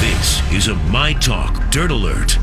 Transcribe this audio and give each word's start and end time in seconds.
This 0.00 0.52
is 0.52 0.68
a 0.68 0.76
My 0.92 1.12
Talk 1.12 1.70
Dirt 1.72 1.90
Alert. 1.90 2.38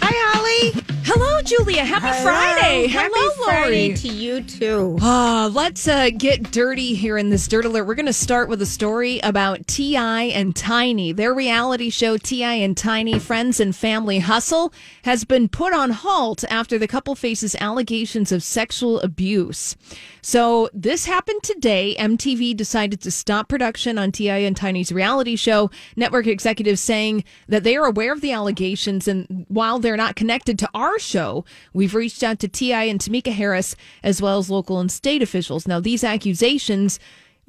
Hi, 0.00 0.14
Holly. 0.30 0.99
Hello, 1.02 1.40
Julia. 1.42 1.84
Happy 1.84 2.06
Hello. 2.06 2.22
Friday. 2.22 2.86
Happy 2.86 3.12
Hello, 3.14 3.44
Friday 3.44 3.86
Lori. 3.88 3.96
to 3.96 4.08
you 4.08 4.42
too. 4.42 4.98
Uh, 5.00 5.48
let's 5.52 5.88
uh, 5.88 6.10
get 6.16 6.50
dirty 6.52 6.94
here 6.94 7.16
in 7.16 7.30
this 7.30 7.48
dirt 7.48 7.64
alert. 7.64 7.84
We're 7.86 7.94
going 7.94 8.06
to 8.06 8.12
start 8.12 8.48
with 8.48 8.60
a 8.62 8.66
story 8.66 9.18
about 9.20 9.66
T.I. 9.66 10.24
and 10.24 10.54
Tiny. 10.54 11.12
Their 11.12 11.34
reality 11.34 11.90
show, 11.90 12.16
T.I. 12.16 12.52
and 12.52 12.76
Tiny 12.76 13.18
Friends 13.18 13.60
and 13.60 13.74
Family 13.74 14.18
Hustle, 14.18 14.72
has 15.02 15.24
been 15.24 15.48
put 15.48 15.72
on 15.72 15.90
halt 15.90 16.44
after 16.50 16.78
the 16.78 16.86
couple 16.86 17.14
faces 17.14 17.56
allegations 17.56 18.30
of 18.30 18.42
sexual 18.42 19.00
abuse. 19.00 19.76
So 20.22 20.68
this 20.74 21.06
happened 21.06 21.42
today. 21.42 21.96
MTV 21.98 22.54
decided 22.56 23.00
to 23.00 23.10
stop 23.10 23.48
production 23.48 23.96
on 23.96 24.12
T.I. 24.12 24.36
and 24.38 24.56
Tiny's 24.56 24.92
reality 24.92 25.34
show. 25.34 25.70
Network 25.96 26.26
executives 26.26 26.80
saying 26.80 27.24
that 27.48 27.64
they 27.64 27.76
are 27.76 27.86
aware 27.86 28.12
of 28.12 28.20
the 28.20 28.32
allegations, 28.32 29.08
and 29.08 29.46
while 29.48 29.78
they're 29.78 29.96
not 29.96 30.14
connected 30.16 30.58
to 30.58 30.68
our 30.74 30.98
show, 31.00 31.44
we've 31.72 31.94
reached 31.94 32.22
out 32.22 32.38
to 32.40 32.48
T.I. 32.48 32.84
and 32.84 33.00
Tameka 33.00 33.32
Harris, 33.32 33.76
as 34.02 34.20
well 34.22 34.38
as 34.38 34.50
local 34.50 34.78
and 34.78 34.90
state 34.90 35.22
officials. 35.22 35.66
Now, 35.66 35.80
these 35.80 36.04
accusations 36.04 36.98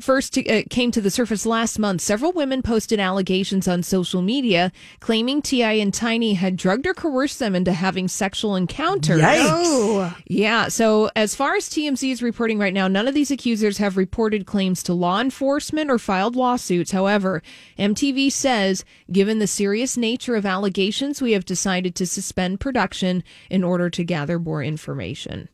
first 0.01 0.37
uh, 0.37 0.63
came 0.69 0.91
to 0.91 1.01
the 1.01 1.09
surface 1.09 1.45
last 1.45 1.79
month. 1.79 2.01
Several 2.01 2.31
women 2.31 2.61
posted 2.61 2.99
allegations 2.99 3.67
on 3.67 3.83
social 3.83 4.21
media 4.21 4.71
claiming 4.99 5.41
T.I. 5.41 5.73
and 5.73 5.93
Tiny 5.93 6.33
had 6.33 6.55
drugged 6.57 6.87
or 6.87 6.93
coerced 6.93 7.39
them 7.39 7.55
into 7.55 7.73
having 7.73 8.07
sexual 8.07 8.55
encounters. 8.55 9.21
Oh, 9.23 10.15
Yeah. 10.27 10.67
So, 10.67 11.09
as 11.15 11.35
far 11.35 11.55
as 11.55 11.69
TMZ 11.69 12.11
is 12.11 12.21
reporting 12.21 12.59
right 12.59 12.73
now, 12.73 12.87
none 12.87 13.07
of 13.07 13.13
these 13.13 13.31
accusers 13.31 13.77
have 13.77 13.97
reported 13.97 14.45
claims 14.45 14.83
to 14.83 14.93
law 14.93 15.21
enforcement 15.21 15.89
or 15.89 15.99
filed 15.99 16.35
lawsuits. 16.35 16.91
However, 16.91 17.41
MTV 17.77 18.31
says, 18.31 18.83
given 19.11 19.39
the 19.39 19.47
serious 19.47 19.97
nature 19.97 20.35
of 20.35 20.45
allegations, 20.45 21.21
we 21.21 21.33
have 21.33 21.45
decided 21.45 21.95
to 21.95 22.05
suspend 22.05 22.59
production 22.59 23.23
in 23.49 23.63
order 23.63 23.89
to 23.89 24.03
gather 24.03 24.39
more 24.39 24.63
information. 24.63 25.49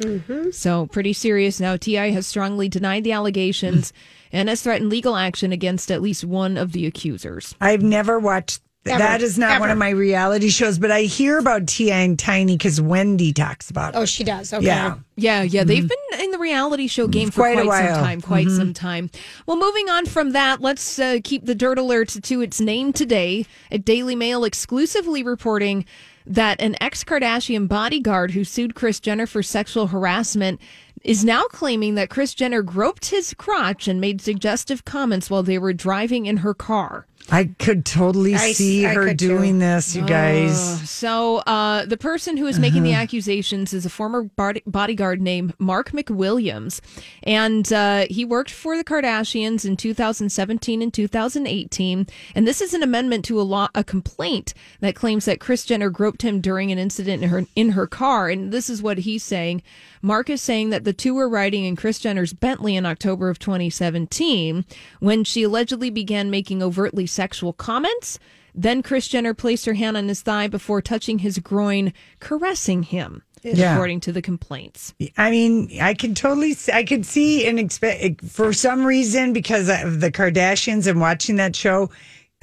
Mm-hmm. 0.00 0.50
So, 0.50 0.86
pretty 0.86 1.12
serious 1.12 1.60
now. 1.60 1.76
TI 1.76 2.12
has 2.12 2.26
strongly 2.26 2.68
denied 2.68 3.04
the 3.04 3.12
allegations 3.12 3.92
and 4.32 4.48
has 4.48 4.62
threatened 4.62 4.90
legal 4.90 5.16
action 5.16 5.52
against 5.52 5.90
at 5.90 6.02
least 6.02 6.24
one 6.24 6.56
of 6.56 6.72
the 6.72 6.86
accusers. 6.86 7.54
I've 7.60 7.82
never 7.82 8.18
watched. 8.18 8.60
Ever. 8.84 8.98
that 8.98 9.22
is 9.22 9.38
not 9.38 9.60
one 9.60 9.70
of 9.70 9.78
my 9.78 9.90
reality 9.90 10.48
shows, 10.48 10.76
but 10.76 10.90
I 10.90 11.02
hear 11.02 11.38
about 11.38 11.68
Tia 11.68 11.94
and 11.94 12.18
Tiny 12.18 12.56
because 12.56 12.80
Wendy 12.80 13.32
talks 13.32 13.70
about 13.70 13.94
oh, 13.94 14.00
it. 14.00 14.02
oh, 14.02 14.06
she 14.06 14.24
does. 14.24 14.52
Okay. 14.52 14.66
yeah. 14.66 14.96
Yeah, 15.14 15.42
yeah, 15.42 15.62
they've 15.62 15.84
mm-hmm. 15.84 16.10
been 16.10 16.20
in 16.20 16.30
the 16.32 16.38
reality 16.38 16.88
show 16.88 17.04
mm-hmm. 17.04 17.12
game 17.12 17.30
for 17.30 17.42
Quite 17.42 17.64
quite, 17.64 17.84
a 17.84 17.94
some 17.94 18.04
time, 18.04 18.20
quite 18.20 18.48
some 18.48 18.74
time. 18.74 19.08
Well, 19.46 19.56
moving 19.56 19.88
on 19.88 20.06
from 20.06 20.32
that, 20.32 20.60
let's 20.60 20.98
uh, 20.98 21.18
keep 21.22 21.46
the 21.46 21.54
dirt 21.54 21.78
alert 21.78 22.08
to 22.08 22.40
its 22.40 22.60
name 22.60 22.92
today. 22.92 23.46
A 23.70 23.78
Daily 23.78 24.16
Mail 24.16 24.42
exclusively 24.42 25.22
reporting 25.22 25.84
that 26.26 26.60
an 26.60 26.76
ex 26.80 27.04
Kardashian 27.04 27.68
bodyguard 27.68 28.32
who 28.32 28.44
sued 28.44 28.74
Kris 28.74 29.00
Jenner 29.00 29.26
for 29.26 29.42
sexual 29.42 29.88
harassment 29.88 30.60
is 31.02 31.24
now 31.24 31.44
claiming 31.44 31.94
that 31.96 32.10
Kris 32.10 32.34
Jenner 32.34 32.62
groped 32.62 33.06
his 33.06 33.34
crotch 33.34 33.88
and 33.88 34.00
made 34.00 34.20
suggestive 34.20 34.84
comments 34.84 35.28
while 35.28 35.42
they 35.42 35.58
were 35.58 35.72
driving 35.72 36.26
in 36.26 36.38
her 36.38 36.54
car. 36.54 37.06
I 37.30 37.44
could 37.58 37.86
totally 37.86 38.34
I- 38.34 38.52
see 38.52 38.84
I 38.84 38.92
her 38.94 39.06
could 39.08 39.18
too. 39.18 39.28
doing 39.28 39.58
this, 39.58 39.94
you 39.96 40.02
guys. 40.02 40.88
So, 40.90 41.38
uh, 41.38 41.86
the 41.86 41.96
person 41.96 42.36
who 42.36 42.46
is 42.46 42.58
making 42.58 42.80
Uh-huh. 42.82 42.88
the 42.90 42.94
accusations 42.94 43.72
is 43.72 43.86
a 43.86 43.90
former 43.90 44.24
body- 44.24 44.62
bodyguard 44.66 45.20
named 45.20 45.54
Mark 45.58 45.92
McWilliams. 45.92 46.80
And 47.22 47.72
uh, 47.72 48.06
he 48.10 48.24
worked 48.24 48.50
for 48.50 48.76
the 48.76 48.84
Kardashians 48.84 49.64
in 49.64 49.76
2017 49.76 50.82
and 50.82 50.92
2018. 50.92 52.06
And 52.34 52.46
this 52.46 52.60
is 52.60 52.74
an 52.74 52.82
amendment 52.82 53.24
to 53.26 53.40
a 53.40 53.42
law, 53.42 53.68
a 53.74 53.84
complaint 53.84 54.52
that 54.80 54.94
claims 54.94 55.24
that 55.24 55.40
Kris 55.40 55.64
Jenner 55.64 55.90
groped 55.90 56.22
him 56.22 56.40
during 56.40 56.70
an 56.70 56.78
incident 56.78 57.22
in 57.22 57.28
her, 57.30 57.46
in 57.56 57.70
her 57.70 57.86
car. 57.86 58.28
And 58.28 58.52
this 58.52 58.68
is 58.68 58.82
what 58.82 58.98
he's 58.98 59.22
saying. 59.22 59.62
Mark 60.04 60.28
is 60.28 60.42
saying 60.42 60.70
that 60.70 60.82
the 60.84 60.92
two 60.92 61.14
were 61.14 61.28
riding 61.28 61.64
in 61.64 61.76
Kris 61.76 62.00
Jenner's 62.00 62.32
Bentley 62.32 62.74
in 62.74 62.84
October 62.84 63.30
of 63.30 63.38
2017 63.38 64.64
when 64.98 65.22
she 65.24 65.44
allegedly 65.44 65.90
began 65.90 66.28
making 66.30 66.60
overtly 66.62 67.06
sexual 67.06 67.21
comments. 67.52 68.18
Then 68.54 68.82
Kris 68.82 69.08
Jenner 69.08 69.34
placed 69.34 69.64
her 69.66 69.74
hand 69.74 69.96
on 69.96 70.08
his 70.08 70.20
thigh 70.20 70.46
before 70.48 70.82
touching 70.82 71.20
his 71.20 71.38
groin, 71.38 71.92
caressing 72.20 72.82
him, 72.82 73.22
Yeah. 73.42 73.72
according 73.72 74.00
to 74.00 74.12
the 74.12 74.20
complaints. 74.20 74.92
I 75.16 75.30
mean, 75.30 75.70
I 75.80 75.94
can 75.94 76.14
totally, 76.14 76.52
see, 76.52 76.70
I 76.72 76.84
could 76.84 77.06
see 77.06 77.46
and 77.46 77.58
expect 77.58 78.22
for 78.26 78.52
some 78.52 78.84
reason 78.84 79.32
because 79.32 79.68
of 79.70 80.00
the 80.00 80.10
Kardashians 80.12 80.86
and 80.86 81.00
watching 81.00 81.36
that 81.36 81.56
show. 81.56 81.88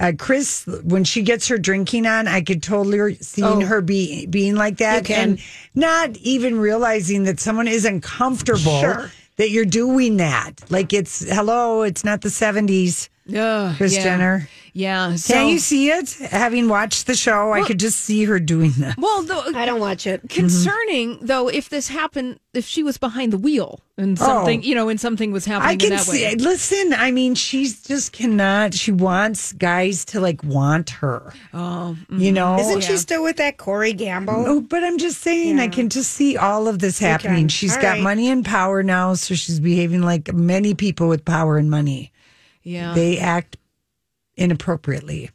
Uh, 0.00 0.12
Kris, 0.18 0.64
when 0.82 1.04
she 1.04 1.22
gets 1.22 1.46
her 1.48 1.58
drinking 1.58 2.06
on, 2.06 2.26
I 2.26 2.40
could 2.40 2.62
totally 2.62 3.14
see 3.16 3.42
Oh. 3.44 3.60
her 3.60 3.80
be 3.82 4.26
being 4.26 4.56
like 4.56 4.78
that, 4.78 5.08
and 5.10 5.38
not 5.74 6.16
even 6.16 6.58
realizing 6.58 7.24
that 7.24 7.38
someone 7.38 7.68
isn't 7.68 8.00
comfortable 8.00 8.80
Sure. 8.80 9.12
that 9.36 9.50
you're 9.50 9.66
doing 9.66 10.16
that. 10.16 10.52
Like 10.70 10.92
it's 10.94 11.20
hello, 11.30 11.82
it's 11.82 12.02
not 12.02 12.22
the 12.22 12.30
seventies. 12.30 13.10
Ugh, 13.28 13.76
Kris 13.76 13.94
yeah. 13.94 14.02
Jenner. 14.02 14.48
Yeah. 14.72 15.16
So, 15.16 15.34
Can 15.34 15.48
you 15.48 15.58
see 15.58 15.90
it? 15.90 16.12
Having 16.30 16.68
watched 16.68 17.06
the 17.06 17.14
show, 17.14 17.52
I 17.52 17.62
could 17.64 17.80
just 17.80 18.00
see 18.00 18.24
her 18.24 18.38
doing 18.38 18.72
that. 18.78 18.96
well, 18.98 19.22
though, 19.22 19.42
I 19.54 19.64
don't 19.66 19.80
watch 19.80 20.06
it. 20.06 20.22
concerning 20.28 21.18
though, 21.20 21.48
if 21.48 21.68
this 21.68 21.88
happened, 21.88 22.38
if 22.54 22.64
she 22.66 22.82
was 22.82 22.98
behind 22.98 23.32
the 23.32 23.38
wheel 23.38 23.80
and 23.96 24.18
oh. 24.20 24.24
something, 24.24 24.60
Oh. 24.60 24.62
you 24.62 24.74
know, 24.74 24.88
and 24.88 25.00
something 25.00 25.32
was 25.32 25.44
happening 25.44 25.70
I 25.70 25.76
can 25.76 25.92
in 25.92 25.96
that 25.98 26.04
see. 26.04 26.24
way. 26.24 26.34
Listen, 26.36 26.92
I 26.92 27.10
mean, 27.10 27.34
she's 27.34 27.82
just 27.82 28.12
cannot. 28.12 28.74
She 28.74 28.92
wants 28.92 29.52
guys 29.52 30.04
to 30.06 30.20
like 30.20 30.42
want 30.44 30.90
her. 30.90 31.32
Oh, 31.52 31.96
You 32.08 32.16
mm-hmm. 32.16 32.34
know, 32.34 32.58
Isn't 32.58 32.82
she 32.82 32.96
still 32.96 33.22
with 33.22 33.36
that 33.36 33.56
Corey 33.58 33.92
Gamble? 33.92 34.44
Oh, 34.46 34.60
but 34.60 34.82
I'm 34.84 34.98
just 34.98 35.20
saying, 35.20 35.58
I 35.60 35.68
can 35.68 35.88
just 35.88 36.12
see 36.12 36.36
all 36.36 36.68
of 36.68 36.78
this 36.78 36.98
happening. 36.98 37.42
can. 37.42 37.48
She's 37.48 37.76
All 37.76 37.82
got 37.82 37.90
right. 37.92 38.02
money 38.02 38.28
and 38.30 38.44
power 38.44 38.82
now, 38.82 39.14
so 39.14 39.34
she's 39.34 39.60
behaving 39.60 40.02
like 40.02 40.32
many 40.32 40.74
people 40.74 41.08
with 41.08 41.24
power 41.24 41.56
and 41.58 41.70
money. 41.70 42.12
yeah. 42.62 42.94
They 42.94 43.18
act 43.18 43.56
inappropriately. 44.40 45.30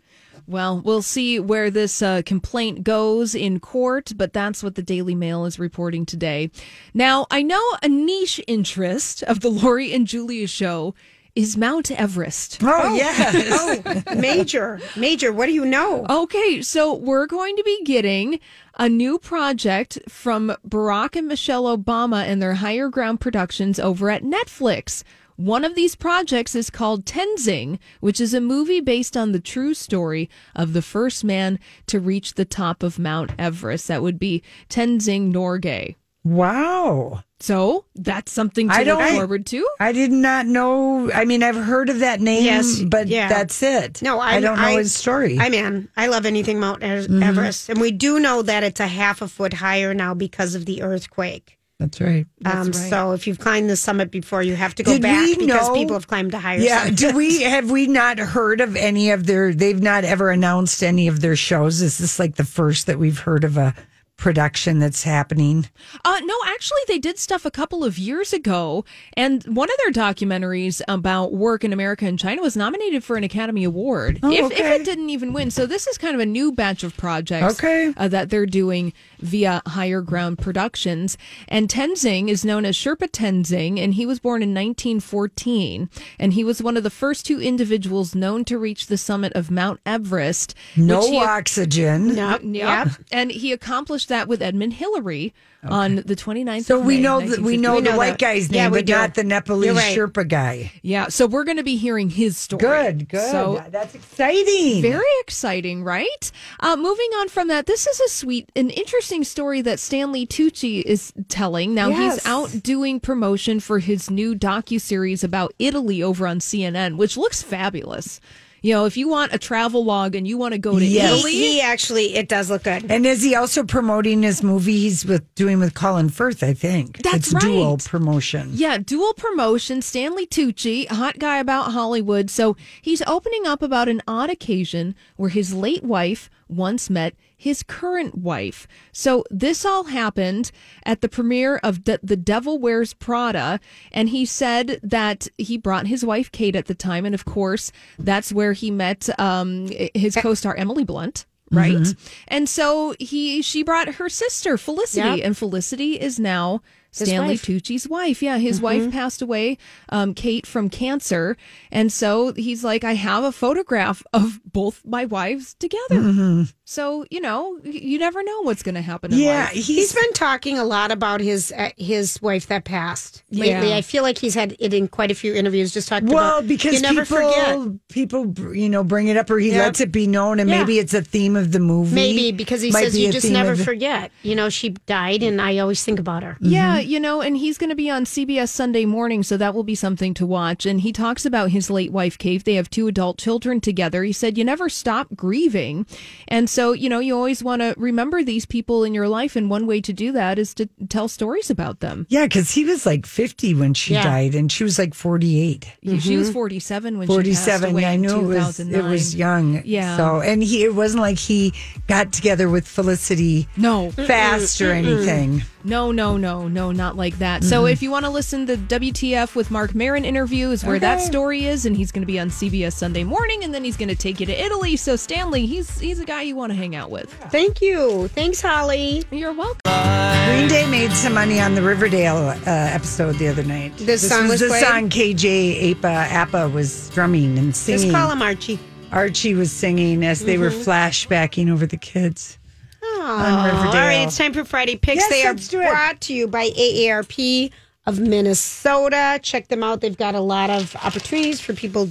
Well, 0.47 0.79
we'll 0.79 1.01
see 1.01 1.39
where 1.39 1.71
this 1.71 2.01
uh, 2.01 2.21
complaint 2.23 2.83
goes 2.83 3.33
in 3.33 3.59
court, 3.59 4.13
but 4.15 4.33
that's 4.33 4.61
what 4.61 4.75
the 4.75 4.83
Daily 4.83 5.15
Mail 5.15 5.45
is 5.45 5.57
reporting 5.57 6.05
today. 6.05 6.51
Now, 6.93 7.25
I 7.31 7.41
know 7.41 7.63
a 7.81 7.87
niche 7.87 8.39
interest 8.47 9.23
of 9.23 9.39
the 9.39 9.49
Lori 9.49 9.91
and 9.91 10.05
Julia 10.05 10.47
show 10.47 10.93
is 11.35 11.57
Mount 11.57 11.91
Everest. 11.91 12.59
Oh, 12.61 12.95
yes. 12.95 14.05
Oh, 14.07 14.15
major, 14.15 14.79
major. 14.95 15.33
What 15.33 15.47
do 15.47 15.51
you 15.51 15.65
know? 15.65 16.05
Okay, 16.09 16.61
so 16.61 16.93
we're 16.93 17.25
going 17.27 17.55
to 17.57 17.63
be 17.63 17.83
getting 17.83 18.39
a 18.77 18.87
new 18.87 19.17
project 19.17 19.99
from 20.07 20.55
Barack 20.67 21.15
and 21.15 21.27
Michelle 21.27 21.65
Obama 21.75 22.23
and 22.23 22.41
their 22.41 22.55
Higher 22.55 22.89
Ground 22.89 23.19
Productions 23.19 23.79
over 23.79 24.09
at 24.09 24.23
Netflix. 24.23 25.03
One 25.37 25.65
of 25.65 25.75
these 25.75 25.95
projects 25.95 26.55
is 26.55 26.69
called 26.69 27.05
Tenzing, 27.05 27.77
which 27.99 28.21
is 28.21 28.33
a 28.33 28.39
movie 28.41 28.79
based 28.79 29.17
on 29.17 29.31
the 29.33 29.39
true 29.41 29.73
story 29.73 30.29
of 30.55 30.71
the 30.73 30.81
first 30.81 31.23
man 31.25 31.59
to 31.87 31.99
reach 31.99 32.35
the 32.35 32.45
top 32.45 32.83
of 32.83 32.97
Mount 32.97 33.31
Everest. 33.37 33.87
That 33.89 34.01
would 34.01 34.17
be 34.17 34.43
Tenzing 34.69 35.33
Norgay. 35.33 35.95
Wow. 36.23 37.23
So 37.39 37.85
that's 37.95 38.31
something 38.31 38.69
to 38.69 38.73
I 38.73 38.77
look 38.79 38.85
don't- 38.99 39.13
forward 39.15 39.45
to. 39.47 39.67
I 39.79 39.91
did 39.91 40.11
not 40.11 40.47
know. 40.47 41.11
I 41.11 41.25
mean, 41.25 41.43
I've 41.43 41.55
heard 41.55 41.89
of 41.89 41.99
that 41.99 42.19
name, 42.21 42.45
Yes, 42.45 42.79
but 42.81 43.07
yeah. 43.07 43.27
that's 43.29 43.61
it. 43.61 44.01
No, 44.01 44.19
I 44.19 44.33
I'm- 44.33 44.41
don't 44.41 44.57
know 44.57 44.63
I- 44.67 44.77
his 44.77 44.95
story. 44.95 45.37
I'm 45.39 45.53
in. 45.53 45.89
I 45.97 46.07
love 46.07 46.25
anything 46.25 46.59
Mount 46.59 46.81
Mm-hmm. 46.81 47.21
Everest, 47.21 47.69
and 47.69 47.79
we 47.79 47.91
do 47.91 48.19
know 48.19 48.41
that 48.41 48.63
it's 48.63 48.79
a 48.79 48.87
half 48.87 49.21
a 49.21 49.27
foot 49.27 49.53
higher 49.53 49.93
now 49.93 50.13
because 50.15 50.55
of 50.55 50.65
the 50.65 50.81
earthquake. 50.81 51.57
That's 51.79 51.99
right. 51.99 52.25
Um, 52.45 52.71
So 52.71 53.11
if 53.11 53.27
you've 53.27 53.39
climbed 53.39 53.69
the 53.69 53.75
summit 53.75 54.09
before, 54.11 54.41
you 54.41 54.55
have 54.55 54.75
to 54.75 54.83
go 54.83 54.93
Did 54.93 55.01
back 55.01 55.27
because 55.37 55.47
know- 55.47 55.73
people 55.73 55.95
have 55.95 56.07
climbed 56.07 56.33
a 56.33 56.39
higher. 56.39 56.59
Yeah. 56.59 56.83
summit. 56.85 56.97
Do 56.97 57.15
we 57.17 57.41
have 57.55 57.69
we 57.69 57.87
not 57.87 58.17
heard 58.17 58.61
of 58.61 58.75
any 58.75 59.11
of 59.11 59.25
their? 59.25 59.53
They've 59.53 59.81
not 59.81 60.03
ever 60.05 60.29
announced 60.29 60.81
any 60.83 61.07
of 61.07 61.19
their 61.19 61.35
shows. 61.35 61.81
Is 61.81 61.97
this 61.97 62.17
like 62.19 62.35
the 62.35 62.45
first 62.45 62.87
that 62.87 62.97
we've 62.99 63.19
heard 63.19 63.43
of 63.43 63.57
a 63.57 63.73
production 64.17 64.79
that's 64.79 65.03
happening? 65.03 65.67
Uh, 66.03 66.19
no, 66.23 66.35
actually, 66.47 66.79
they 66.87 66.97
did 66.99 67.17
stuff 67.19 67.45
a 67.45 67.51
couple 67.51 67.83
of 67.83 67.97
years 67.97 68.33
ago, 68.33 68.85
and 69.13 69.43
one 69.43 69.69
of 69.69 69.75
their 69.83 69.91
documentaries 70.03 70.81
about 70.87 71.33
work 71.33 71.63
in 71.63 71.73
America 71.73 72.05
and 72.05 72.17
China 72.17 72.41
was 72.41 72.55
nominated 72.57 73.03
for 73.03 73.17
an 73.17 73.23
Academy 73.23 73.63
Award. 73.63 74.19
Oh, 74.23 74.31
if, 74.31 74.51
if 74.51 74.59
it 74.59 74.85
didn't 74.85 75.09
even 75.09 75.33
win, 75.33 75.51
so 75.51 75.65
this 75.65 75.87
is 75.87 75.97
kind 75.97 76.15
of 76.15 76.21
a 76.21 76.25
new 76.25 76.51
batch 76.51 76.83
of 76.83 76.95
projects 76.97 77.55
Okay. 77.59 77.93
uh, 77.97 78.07
that 78.07 78.29
they're 78.29 78.45
doing 78.45 78.93
via 79.19 79.61
Higher 79.67 80.01
Ground 80.01 80.37
Productions. 80.39 81.17
And 81.47 81.67
Tenzing 81.69 82.29
is 82.29 82.45
known 82.45 82.65
as 82.65 82.75
Sherpa 82.75 83.09
Tenzing, 83.09 83.79
and 83.79 83.93
he 83.95 84.05
was 84.05 84.19
born 84.19 84.41
in 84.41 84.53
1914, 84.53 85.89
and 86.19 86.33
he 86.33 86.43
was 86.43 86.61
one 86.61 86.77
of 86.77 86.83
the 86.83 86.89
first 86.89 87.25
two 87.25 87.41
individuals 87.41 88.15
known 88.15 88.45
to 88.45 88.57
reach 88.57 88.87
the 88.87 88.97
summit 88.97 89.33
of 89.33 89.51
Mount 89.51 89.79
Everest. 89.85 90.55
No 90.75 91.01
he- 91.09 91.17
oxygen. 91.19 92.15
Yep. 92.15 92.41
Yep. 92.43 92.87
And 93.11 93.31
he 93.31 93.51
accomplished 93.51 94.04
that 94.07 94.27
with 94.27 94.41
Edmund 94.41 94.73
Hillary 94.73 95.33
on 95.63 95.95
the 95.95 96.15
29th 96.15 96.65
So 96.65 96.79
we 96.79 96.97
May, 96.97 97.01
know 97.01 97.19
that 97.21 97.39
we 97.39 97.57
know 97.57 97.73
1953. 97.75 97.81
the 97.81 97.89
know 97.91 97.97
white 97.97 98.09
that. 98.11 98.19
guy's 98.19 98.51
name, 98.51 98.57
Yeah, 98.57 98.69
we 98.69 98.79
but 98.79 98.85
do. 98.85 98.93
not 98.93 99.15
the 99.15 99.23
Nepalese 99.23 99.71
right. 99.75 99.97
Sherpa 99.97 100.27
guy. 100.27 100.71
Yeah, 100.83 101.07
so 101.07 101.25
we're 101.25 101.43
going 101.43 101.57
to 101.57 101.63
be 101.63 101.75
hearing 101.75 102.09
his 102.11 102.37
story. 102.37 102.59
Good, 102.61 103.09
good. 103.09 103.31
So 103.31 103.63
that's 103.71 103.95
exciting. 103.95 104.81
very 104.83 105.03
exciting, 105.21 105.83
right? 105.83 106.31
Uh, 106.59 106.75
moving 106.75 107.09
on 107.19 107.29
from 107.29 107.47
that, 107.47 107.65
this 107.65 107.87
is 107.87 107.99
a 107.99 108.09
sweet, 108.09 108.51
an 108.55 108.69
interesting 108.69 109.23
story 109.23 109.61
that 109.61 109.79
Stanley 109.79 110.27
Tucci 110.27 110.83
is 110.83 111.11
telling. 111.29 111.73
Now 111.73 111.89
Yes. 111.89 112.15
he's 112.15 112.25
out 112.27 112.61
doing 112.61 112.99
promotion 112.99 113.59
for 113.59 113.79
his 113.79 114.11
new 114.11 114.35
docu 114.35 114.79
series 114.79 115.23
about 115.23 115.53
Italy 115.57 116.03
over 116.03 116.27
on 116.27 116.39
CNN, 116.39 116.97
which 116.97 117.17
looks 117.17 117.41
fabulous. 117.41 118.19
You 118.65 118.73
know, 118.73 118.85
if 118.85 118.97
you 118.97 119.07
want 119.07 119.31
a 119.31 119.37
travel 119.37 119.85
log 119.85 120.15
and 120.15 120.27
you 120.27 120.39
want 120.39 120.53
to 120.53 120.57
go 120.57 120.79
to 120.79 120.83
Yes. 120.83 121.19
Italy, 121.19 121.33
He, 121.33 121.51
he 121.53 121.61
actually, 121.61 122.15
it 122.15 122.27
does 122.27 122.49
look 122.49 122.63
good. 122.63 122.89
And 122.89 123.05
is 123.05 123.21
he 123.21 123.35
also 123.35 123.63
promoting 123.63 124.23
his 124.23 124.41
movie 124.41 124.79
he's 124.79 125.05
with 125.05 125.23
doing 125.35 125.59
with 125.59 125.75
Colin 125.75 126.09
Firth? 126.09 126.41
I 126.41 126.55
think 126.55 127.03
That's 127.03 127.31
it's 127.31 127.43
dual 127.45 127.77
promotion. 127.77 128.49
Yeah, 128.53 128.79
dual 128.79 129.13
promotion. 129.13 129.83
Stanley 129.83 130.25
Tucci, 130.25 130.87
hot 130.87 131.19
guy 131.19 131.37
about 131.37 131.73
Hollywood. 131.73 132.31
So 132.31 132.57
he's 132.81 133.03
opening 133.03 133.45
up 133.45 133.61
about 133.61 133.87
an 133.87 134.01
odd 134.07 134.31
occasion 134.31 134.95
where 135.15 135.29
his 135.29 135.53
late 135.53 135.83
wife 135.83 136.31
once 136.49 136.89
met 136.89 137.13
his 137.45 137.61
current 137.61 138.13
wife. 138.17 138.67
So 138.91 139.23
this 139.29 139.63
all 139.65 139.83
happened 139.83 140.51
at 140.83 141.01
the 141.01 141.07
premiere 141.07 141.57
of 141.57 141.83
De- 141.83 141.99
The 142.01 142.17
Devil 142.17 142.57
Wears 142.57 142.93
Prada. 142.95 143.59
And 143.91 144.09
he 144.09 144.25
said 144.25 144.79
that 144.81 145.27
he 145.37 145.55
brought 145.57 145.85
his 145.85 146.03
wife 146.03 146.31
Kate 146.31 146.55
at 146.55 146.65
the 146.65 146.73
time. 146.73 147.05
And 147.05 147.13
of 147.13 147.23
course, 147.23 147.71
that's 147.99 148.33
where 148.33 148.53
he 148.53 148.71
met 148.71 149.07
um, 149.19 149.69
his 149.93 150.15
co 150.15 150.33
star 150.33 150.55
Emily 150.55 150.83
Blunt. 150.83 151.27
Right. 151.51 151.93
And 152.27 152.49
so 152.49 152.95
he 152.99 153.43
she 153.43 153.61
brought 153.61 153.87
her 153.99 154.09
sister 154.09 154.57
Felicity, 154.57 155.17
Yep. 155.17 155.25
and 155.25 155.37
Felicity 155.37 156.01
is 156.01 156.19
now 156.19 156.61
Stanley 156.91 157.33
wife. 157.35 157.43
Tucci's 157.43 157.87
wife. 157.87 158.23
Yeah, 158.23 158.37
his 158.39 158.61
wife 158.61 158.89
passed 158.91 159.21
away, 159.21 159.57
um, 159.89 160.13
Kate, 160.13 160.47
from 160.47 160.69
cancer. 160.69 161.35
And 161.71 161.91
so 161.91 162.33
he's 162.33 162.63
like, 162.63 162.83
I 162.83 162.93
have 162.95 163.23
a 163.23 163.31
photograph 163.31 164.01
of 164.13 164.39
both 164.45 164.81
my 164.85 165.03
wives 165.05 165.53
together. 165.55 166.47
So, 166.67 167.05
you 167.11 167.21
know, 167.21 167.59
you 167.63 167.99
never 167.99 168.23
know 168.23 168.41
what's 168.41 168.63
going 168.63 168.73
to 168.73 168.81
happen 168.81 169.13
in 169.13 169.19
Yeah, 169.19 169.43
life. 169.45 169.51
he's, 169.51 169.67
He's 169.67 169.93
been 169.93 170.13
talking 170.13 170.57
a 170.57 170.63
lot 170.63 170.89
about 170.91 171.21
his 171.21 171.53
uh, 171.55 171.69
his 171.77 172.19
wife 172.23 172.47
that 172.47 172.63
passed 172.65 173.21
lately. 173.29 173.69
Yeah. 173.69 173.75
I 173.77 173.81
feel 173.83 174.01
like 174.01 174.17
he's 174.17 174.33
had 174.33 174.55
it 174.59 174.73
in 174.73 174.87
quite 174.87 175.11
a 175.11 175.13
few 175.15 175.31
interviews. 175.35 175.71
Just 175.71 175.87
talked 175.89 176.07
well 176.07 176.39
about 176.39 176.47
because 176.47 176.73
you 176.73 176.81
never 176.81 177.05
people 177.05 177.17
forget. 177.31 177.87
people 177.89 178.55
you 178.55 178.67
know 178.67 178.83
bring 178.83 179.09
it 179.09 179.15
up 179.15 179.29
or 179.29 179.37
he 179.37 179.49
Yep. 179.51 179.59
lets 179.63 179.79
it 179.79 179.91
be 179.91 180.07
known, 180.07 180.39
and 180.39 180.49
Yeah. 180.49 180.59
maybe 180.61 180.79
it's 180.79 180.95
a 180.95 181.03
theme 181.03 181.35
of 181.35 181.51
the 181.51 181.59
movie. 181.59 181.93
Maybe 181.93 182.31
because 182.31 182.63
he 182.63 182.71
Might 182.71 182.85
says 182.85 182.93
be 182.95 183.01
you 183.05 183.11
just 183.11 183.29
never 183.29 183.51
of 183.51 183.59
the- 183.59 183.63
forget. 183.63 184.11
You 184.23 184.33
know, 184.35 184.49
she 184.49 184.69
died, 184.87 185.21
and 185.21 185.39
I 185.39 185.59
always 185.59 185.83
think 185.83 185.99
about 185.99 186.23
her. 186.23 186.35
Yeah, 186.41 186.79
you 186.79 186.99
know, 186.99 187.21
and 187.21 187.37
he's 187.37 187.59
going 187.59 187.69
to 187.69 187.75
be 187.75 187.91
on 187.91 188.05
CBS 188.05 188.49
Sunday 188.51 188.85
morning, 188.85 189.21
so 189.21 189.37
that 189.37 189.53
will 189.53 189.63
be 189.63 189.75
something 189.75 190.15
to 190.15 190.25
watch. 190.25 190.65
And 190.65 190.81
he 190.81 190.91
talks 190.91 191.27
about 191.27 191.51
his 191.51 191.69
late 191.69 191.91
wife, 191.91 192.17
Kate. 192.17 192.43
They 192.43 192.55
have 192.55 192.71
two 192.71 192.87
adult 192.87 193.19
children 193.19 193.61
together. 193.61 194.03
He 194.03 194.11
said, 194.13 194.35
You 194.35 194.43
never 194.43 194.67
stop 194.67 195.09
grieving. 195.15 195.85
And 196.27 196.49
so, 196.55 196.71
you 196.73 196.89
know, 196.89 196.99
you 196.99 197.15
always 197.15 197.43
want 197.43 197.61
to 197.61 197.73
remember 197.77 198.23
these 198.23 198.45
people 198.45 198.83
in 198.83 198.93
your 198.93 199.07
life. 199.07 199.35
And 199.35 199.49
one 199.49 199.67
way 199.67 199.81
to 199.81 199.93
do 199.93 200.11
that 200.13 200.39
is 200.39 200.53
to 200.55 200.67
tell 200.89 201.07
stories 201.07 201.49
about 201.49 201.79
them. 201.81 202.05
Yeah, 202.09 202.25
because 202.25 202.51
he 202.51 202.63
was 202.65 202.85
like 202.85 203.05
fifty 203.05 203.53
when 203.53 203.73
she 203.73 203.93
Yeah. 203.93 204.03
died, 204.03 204.35
and 204.35 204.51
she 204.51 204.63
was 204.63 204.79
like 204.79 204.93
forty-eight. 204.93 205.65
She 205.99 206.17
was 206.17 206.31
47 206.31 206.97
when 206.97 207.07
she 207.07 207.13
passed 207.13 207.15
47 207.15 207.69
away 207.71 207.81
yeah, 207.81 207.89
i 207.89 207.93
in 207.93 208.01
knew 208.01 208.31
it 208.31 208.35
was 208.37 208.59
it 208.59 208.83
was 208.83 209.15
young 209.15 209.61
Yeah. 209.65 209.97
so 209.97 210.21
and 210.21 210.41
he 210.43 210.63
it 210.63 210.73
wasn't 210.75 211.01
like 211.01 211.17
he 211.17 211.53
got 211.87 212.11
together 212.11 212.49
with 212.49 212.67
felicity 212.67 213.47
No. 213.57 213.91
fast 213.91 214.61
or 214.61 214.71
anything 214.71 215.43
No, 215.63 215.91
no, 215.91 216.15
no, 216.15 216.47
no, 216.47 216.71
not 216.71 216.95
like 216.95 217.17
that. 217.17 217.41
Mm-hmm. 217.41 217.49
So 217.49 217.65
if 217.65 217.81
you 217.81 217.89
want 217.89 218.05
to 218.05 218.11
listen 218.11 218.45
to 218.45 218.55
WTF 218.55 219.33
with 219.35 219.49
Marc 219.49 219.73
Maron 219.73 220.05
interview 220.05 220.51
is 220.51 220.63
where 220.63 220.77
that 220.77 221.01
story 221.01 221.45
is, 221.45 221.65
and 221.65 221.75
he's 221.75 221.91
going 221.91 222.03
to 222.03 222.05
be 222.07 222.19
on 222.19 222.29
CBS 222.29 222.73
Sunday 222.73 223.03
morning, 223.03 223.43
and 223.43 223.51
then 223.51 223.63
he's 223.63 223.75
going 223.75 223.89
to 223.89 223.95
take 223.95 224.19
you 224.19 224.27
to 224.27 224.33
Italy. 224.45 224.75
So 224.75 224.95
Stanley, 224.95 225.47
he's 225.47 225.79
he's 225.79 225.99
a 225.99 226.05
guy 226.05 226.21
you 226.21 226.35
want 226.35 226.44
to 226.51 226.55
hang 226.55 226.75
out 226.75 226.91
with. 226.91 227.11
Thank 227.31 227.61
you. 227.61 228.07
Thanks, 228.09 228.41
Holly. 228.41 229.03
You're 229.11 229.33
welcome. 229.33 229.59
green 229.65 230.47
day 230.47 230.67
made 230.69 230.91
some 230.91 231.13
money 231.13 231.39
on 231.39 231.55
the 231.55 231.61
riverdale 231.61 232.17
uh, 232.17 232.35
episode 232.47 233.15
the 233.15 233.27
other 233.27 233.43
night 233.43 233.75
This 233.77 234.07
song 234.07 234.27
was 234.27 234.39
the 234.39 234.47
played? 234.47 234.63
song 234.63 234.89
kj 234.89 235.71
apa 235.71 235.87
appa 235.87 236.49
was 236.49 236.89
drumming 236.89 237.37
and 237.37 237.55
singing. 237.55 237.75
Just 237.75 237.81
singing 237.83 237.91
call 237.95 238.11
him 238.11 238.21
Archie. 238.21 238.59
archie 238.91 239.33
was 239.35 239.51
singing 239.51 240.03
as 240.03 240.25
they 240.25 240.37
were 240.37 240.49
Mm-hmm. 240.49 240.69
flashbacking 240.69 241.51
over 241.51 241.65
the 241.65 241.77
kids 241.77 242.37
Oh, 242.83 243.01
all 243.07 243.73
right, 243.73 244.03
it's 244.07 244.17
time 244.17 244.33
for 244.33 244.43
Friday 244.43 244.77
picks. 244.77 245.01
Yes, 245.01 245.09
they 245.11 245.23
are 245.27 245.33
let's 245.33 245.47
do 245.47 245.59
it. 245.61 245.69
brought 245.69 246.01
to 246.01 246.13
you 246.13 246.27
by 246.27 246.49
AARP 246.49 247.51
of 247.85 247.99
Minnesota. 247.99 249.19
Check 249.21 249.47
them 249.49 249.63
out. 249.63 249.81
They've 249.81 249.95
got 249.97 250.15
a 250.15 250.19
lot 250.19 250.49
of 250.49 250.75
opportunities 250.77 251.39
for 251.39 251.53
people 251.53 251.89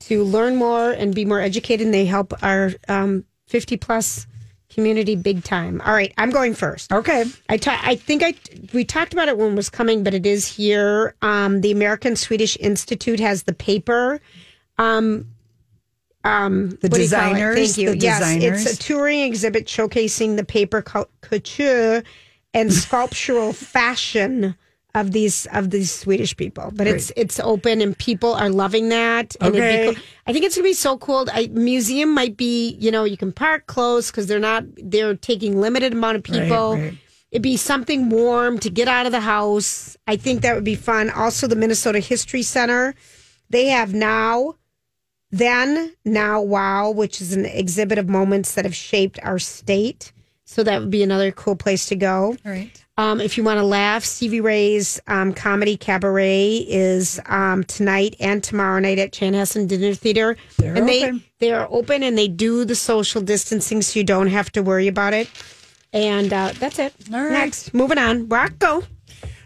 to 0.00 0.24
learn 0.24 0.56
more 0.56 0.90
and 0.90 1.14
be 1.14 1.24
more 1.24 1.40
educated. 1.40 1.84
And 1.86 1.94
they 1.94 2.06
help 2.06 2.32
our 2.42 2.72
um, 2.88 3.24
50 3.48 3.76
plus 3.76 4.26
community 4.72 5.16
big 5.16 5.42
time. 5.42 5.80
All 5.84 5.92
right, 5.94 6.12
I'm 6.18 6.30
going 6.30 6.54
first. 6.54 6.92
okay 6.92 7.24
I 7.48 7.56
ta- 7.56 7.80
I 7.82 7.96
think 7.96 8.22
I 8.22 8.34
we 8.72 8.84
talked 8.84 9.12
about 9.12 9.28
it 9.28 9.36
when 9.38 9.52
it 9.52 9.56
was 9.56 9.70
coming, 9.70 10.04
but 10.04 10.14
it 10.14 10.26
is 10.26 10.46
here. 10.46 11.14
Um, 11.22 11.62
the 11.62 11.72
American 11.72 12.14
Swedish 12.16 12.56
Institute 12.60 13.18
has 13.20 13.44
the 13.44 13.54
paper. 13.54 14.20
Um, 14.78 15.26
um, 16.24 16.70
The 16.70 16.88
what 16.88 16.92
do 16.92 16.98
you 16.98 17.04
designers, 17.04 17.76
Thank 17.76 17.78
you. 17.78 17.94
yes, 17.98 18.18
designers. 18.20 18.66
it's 18.66 18.74
a 18.74 18.78
touring 18.78 19.20
exhibit 19.20 19.66
showcasing 19.66 20.36
the 20.36 20.44
paper 20.44 20.82
cou- 20.82 21.08
couture 21.22 22.02
and 22.54 22.72
sculptural 22.72 23.52
fashion 23.52 24.54
of 25.00 25.12
these 25.12 25.46
of 25.52 25.70
these 25.70 25.90
Swedish 25.92 26.36
people. 26.36 26.70
But 26.74 26.86
it's 26.86 27.10
it's 27.16 27.38
open 27.40 27.80
and 27.80 27.96
people 27.98 28.34
are 28.34 28.50
loving 28.50 28.88
that. 28.90 29.36
And 29.40 29.54
it'd 29.54 29.62
Okay. 29.68 29.86
be 29.86 29.94
cool. 29.94 30.02
I 30.26 30.32
think 30.32 30.44
it's 30.44 30.56
gonna 30.56 30.68
be 30.68 30.72
so 30.74 30.98
cool. 30.98 31.26
I, 31.32 31.48
museum 31.52 32.12
might 32.14 32.36
be, 32.36 32.76
you 32.80 32.90
know, 32.90 33.04
you 33.04 33.16
can 33.16 33.32
park 33.32 33.66
close 33.66 34.10
because 34.10 34.26
they're 34.26 34.38
not 34.38 34.64
they're 34.76 35.14
taking 35.14 35.60
limited 35.60 35.92
amount 35.92 36.16
of 36.16 36.22
people. 36.22 36.76
right. 36.76 36.94
It'd 37.30 37.42
be 37.42 37.58
something 37.58 38.08
warm 38.08 38.58
to 38.60 38.70
get 38.70 38.88
out 38.88 39.04
of 39.04 39.12
the 39.12 39.20
house. 39.20 39.96
I 40.06 40.16
think 40.16 40.40
that 40.42 40.54
would 40.54 40.64
be 40.64 40.74
fun. 40.74 41.10
Also, 41.10 41.46
the 41.46 41.56
Minnesota 41.56 41.98
History 42.00 42.42
Center, 42.42 42.94
they 43.50 43.66
have 43.66 43.92
now, 43.92 44.54
then, 45.30 45.92
now, 46.06 46.40
wow, 46.40 46.90
which 46.90 47.20
is 47.20 47.34
an 47.34 47.44
exhibit 47.44 47.98
of 47.98 48.08
moments 48.08 48.54
that 48.54 48.64
have 48.64 48.74
shaped 48.74 49.18
our 49.22 49.38
state. 49.38 50.12
So 50.46 50.62
that 50.62 50.80
would 50.80 50.90
be 50.90 51.02
another 51.02 51.30
cool 51.30 51.54
place 51.56 51.84
to 51.88 51.96
go. 51.96 52.36
all 52.46 52.50
right 52.52 52.82
Um, 52.98 53.20
if 53.20 53.38
you 53.38 53.44
want 53.44 53.58
to 53.58 53.64
laugh, 53.64 54.04
Stevie 54.04 54.40
Ray's 54.40 55.00
um, 55.06 55.32
comedy 55.32 55.76
cabaret 55.76 56.66
is 56.68 57.20
um, 57.26 57.62
tonight 57.62 58.16
and 58.18 58.42
tomorrow 58.42 58.80
night 58.80 58.98
at 58.98 59.12
Chanhassen 59.12 59.68
Dinner 59.68 59.94
Theater. 59.94 60.36
They're 60.56 60.74
and 60.74 60.88
they 60.88 61.04
open. 61.04 61.22
they 61.38 61.52
are 61.52 61.68
open 61.70 62.02
and 62.02 62.18
they 62.18 62.26
do 62.26 62.64
the 62.64 62.74
social 62.74 63.22
distancing, 63.22 63.82
so 63.82 64.00
you 64.00 64.04
don't 64.04 64.26
have 64.26 64.50
to 64.50 64.64
worry 64.64 64.88
about 64.88 65.14
it. 65.14 65.30
And 65.92 66.32
uh, 66.32 66.54
that's 66.58 66.80
it. 66.80 66.92
All 67.14 67.22
right. 67.22 67.30
Next, 67.30 67.72
moving 67.72 67.98
on. 67.98 68.28
Rock 68.28 68.58
go. 68.58 68.82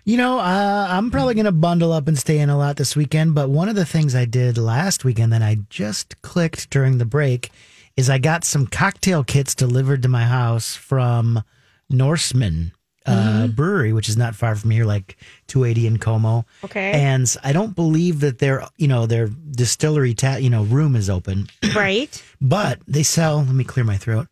You 0.04 0.16
know, 0.16 0.38
uh, 0.38 0.86
I'm 0.88 1.10
probably 1.10 1.34
going 1.34 1.44
to 1.44 1.52
bundle 1.52 1.92
up 1.92 2.08
and 2.08 2.18
stay 2.18 2.38
in 2.38 2.48
a 2.48 2.56
lot 2.56 2.76
this 2.76 2.96
weekend. 2.96 3.34
But 3.34 3.50
one 3.50 3.68
of 3.68 3.74
the 3.74 3.84
things 3.84 4.14
I 4.14 4.24
did 4.24 4.56
last 4.56 5.04
weekend 5.04 5.30
that 5.34 5.42
I 5.42 5.58
just 5.68 6.22
clicked 6.22 6.70
during 6.70 6.96
the 6.96 7.04
break 7.04 7.50
is 7.98 8.08
I 8.08 8.16
got 8.16 8.44
some 8.44 8.66
cocktail 8.66 9.22
kits 9.22 9.54
delivered 9.54 10.02
to 10.04 10.08
my 10.08 10.24
house 10.24 10.74
from 10.74 11.44
Norseman. 11.90 12.72
Uh, 13.06 13.48
brewery, 13.48 13.92
which 13.92 14.08
is 14.08 14.16
not 14.16 14.34
far 14.34 14.54
from 14.54 14.70
here, 14.70 14.84
like 14.84 15.16
280 15.48 15.86
in 15.86 15.98
Como. 15.98 16.44
Okay. 16.64 16.92
And 16.92 17.34
I 17.42 17.52
don't 17.52 17.74
believe 17.74 18.20
that 18.20 18.38
their, 18.38 18.64
you 18.76 18.88
know, 18.88 19.06
their 19.06 19.28
distillery, 19.28 20.14
ta- 20.14 20.36
you 20.36 20.50
know, 20.50 20.62
room 20.64 20.94
is 20.96 21.10
open, 21.10 21.48
Right. 21.74 22.22
but 22.40 22.78
they 22.86 23.02
sell. 23.02 23.38
Let 23.38 23.54
me 23.54 23.64
clear 23.64 23.84
my 23.84 23.96
throat. 23.96 24.28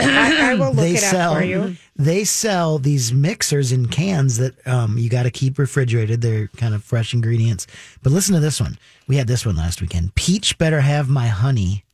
I, 0.00 0.50
I 0.52 0.54
will 0.54 0.72
look 0.72 0.76
they 0.76 0.94
it 0.94 0.98
sell 1.00 1.32
up 1.32 1.38
for 1.38 1.44
you. 1.44 1.76
they 1.96 2.24
sell 2.24 2.78
these 2.78 3.12
mixers 3.12 3.70
in 3.72 3.86
cans 3.88 4.38
that 4.38 4.66
um, 4.66 4.98
you 4.98 5.08
got 5.08 5.22
to 5.24 5.30
keep 5.30 5.58
refrigerated. 5.58 6.20
They're 6.22 6.48
kind 6.48 6.74
of 6.74 6.82
fresh 6.82 7.14
ingredients. 7.14 7.66
But 8.02 8.12
listen 8.12 8.34
to 8.34 8.40
this 8.40 8.60
one. 8.60 8.78
We 9.06 9.16
had 9.16 9.28
this 9.28 9.46
one 9.46 9.56
last 9.56 9.80
weekend. 9.80 10.14
Peach 10.14 10.58
better 10.58 10.80
have 10.80 11.08
my 11.08 11.28
honey. 11.28 11.84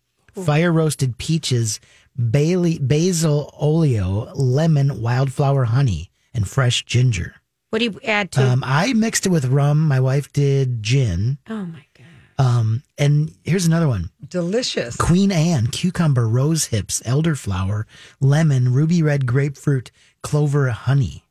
Fire 0.44 0.70
roasted 0.72 1.18
peaches, 1.18 1.80
Bailey 2.18 2.78
basil 2.78 3.54
oleo, 3.60 4.32
lemon, 4.34 5.00
wildflower 5.00 5.64
honey, 5.66 6.10
and 6.34 6.48
fresh 6.48 6.84
ginger. 6.84 7.36
What 7.70 7.78
do 7.80 7.84
you 7.86 8.00
add 8.04 8.32
to? 8.32 8.44
Um, 8.44 8.64
I 8.66 8.92
mixed 8.94 9.26
it 9.26 9.28
with 9.28 9.44
rum. 9.46 9.86
My 9.86 10.00
wife 10.00 10.32
did 10.32 10.82
gin. 10.82 11.38
oh 11.48 11.66
my 11.66 11.84
god. 11.94 12.04
Um, 12.40 12.82
and 12.96 13.34
here's 13.44 13.66
another 13.66 13.88
one. 13.88 14.10
Delicious. 14.26 14.96
Queen 14.96 15.30
Anne, 15.32 15.66
cucumber, 15.68 16.28
rose 16.28 16.66
hips, 16.66 17.00
elderflower, 17.04 17.84
lemon, 18.20 18.72
ruby 18.72 19.02
red 19.02 19.26
grapefruit, 19.26 19.90
clover, 20.22 20.70
honey. 20.70 21.24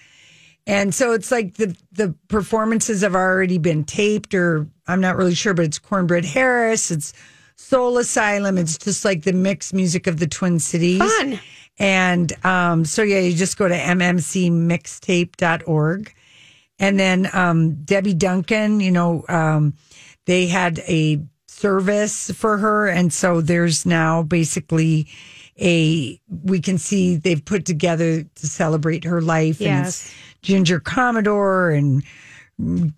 And 0.66 0.94
so 0.94 1.12
it's 1.12 1.30
like 1.30 1.54
the 1.54 1.74
the 1.92 2.14
performances 2.28 3.00
have 3.00 3.14
already 3.14 3.56
been 3.56 3.84
taped, 3.84 4.34
or 4.34 4.66
I'm 4.86 5.00
not 5.00 5.16
really 5.16 5.34
sure, 5.34 5.54
but 5.54 5.64
it's 5.64 5.78
Cornbread 5.78 6.26
Harris, 6.26 6.90
it's 6.90 7.14
Soul 7.56 7.96
Asylum, 7.96 8.58
it's 8.58 8.76
just 8.76 9.02
like 9.02 9.22
the 9.22 9.32
mixed 9.32 9.72
music 9.72 10.06
of 10.06 10.18
the 10.18 10.26
Twin 10.26 10.58
Cities. 10.58 10.98
Fun. 10.98 11.40
And 11.78 12.44
um, 12.44 12.84
so 12.84 13.02
yeah, 13.02 13.20
you 13.20 13.34
just 13.34 13.56
go 13.56 13.66
to 13.66 13.74
mmcmixtape.org. 13.74 16.14
And 16.78 16.98
then 16.98 17.28
um, 17.32 17.82
Debbie 17.84 18.14
Duncan, 18.14 18.80
you 18.80 18.90
know, 18.92 19.24
um, 19.28 19.74
they 20.26 20.46
had 20.46 20.78
a 20.80 21.20
service 21.46 22.30
for 22.30 22.58
her. 22.58 22.86
And 22.88 23.12
so 23.12 23.40
there's 23.40 23.84
now 23.84 24.22
basically 24.22 25.08
a, 25.60 26.20
we 26.44 26.60
can 26.60 26.78
see 26.78 27.16
they've 27.16 27.44
put 27.44 27.64
together 27.64 28.22
to 28.22 28.46
celebrate 28.46 29.04
her 29.04 29.20
life. 29.20 29.58
And 29.60 29.66
Yes. 29.84 29.88
it's 30.06 30.14
Ginger 30.42 30.78
Commodore 30.78 31.70
and 31.70 32.04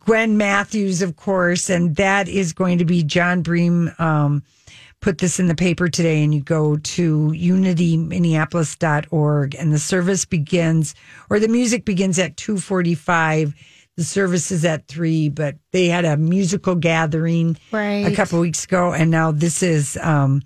Gwen 0.05 0.37
Matthews, 0.37 1.01
of 1.01 1.17
course. 1.17 1.71
And 1.71 1.97
that 1.97 2.29
is 2.29 2.53
going 2.53 2.79
to 2.79 2.85
be 2.85 3.03
Jon 3.03 3.43
Bream. 3.43 3.91
Um, 3.99 4.43
put 5.01 5.19
this 5.19 5.41
in 5.41 5.47
the 5.47 5.55
paper 5.55 5.89
today 5.89 6.23
and 6.23 6.35
you 6.35 6.41
go 6.43 6.77
to 6.77 7.29
unityminneapolis.org 7.29 9.55
and 9.55 9.73
the 9.73 9.79
service 9.79 10.25
begins 10.25 10.95
or 11.31 11.39
the 11.41 11.49
music 11.49 11.85
begins 11.85 12.19
at 12.19 12.37
245 12.37 13.55
the 13.97 14.05
service 14.05 14.51
is 14.53 14.65
at 14.65 14.87
3 14.89 15.29
but 15.31 15.57
they 15.73 15.89
had 15.89 16.05
a 16.05 16.17
musical 16.17 16.75
gathering 16.75 17.57
Right. 17.73 18.07
a 18.07 18.15
couple 18.15 18.41
weeks 18.41 18.65
ago 18.65 18.93
and 18.93 19.11
now 19.11 19.31
this 19.33 19.63
is 19.63 19.97
um 20.03 20.43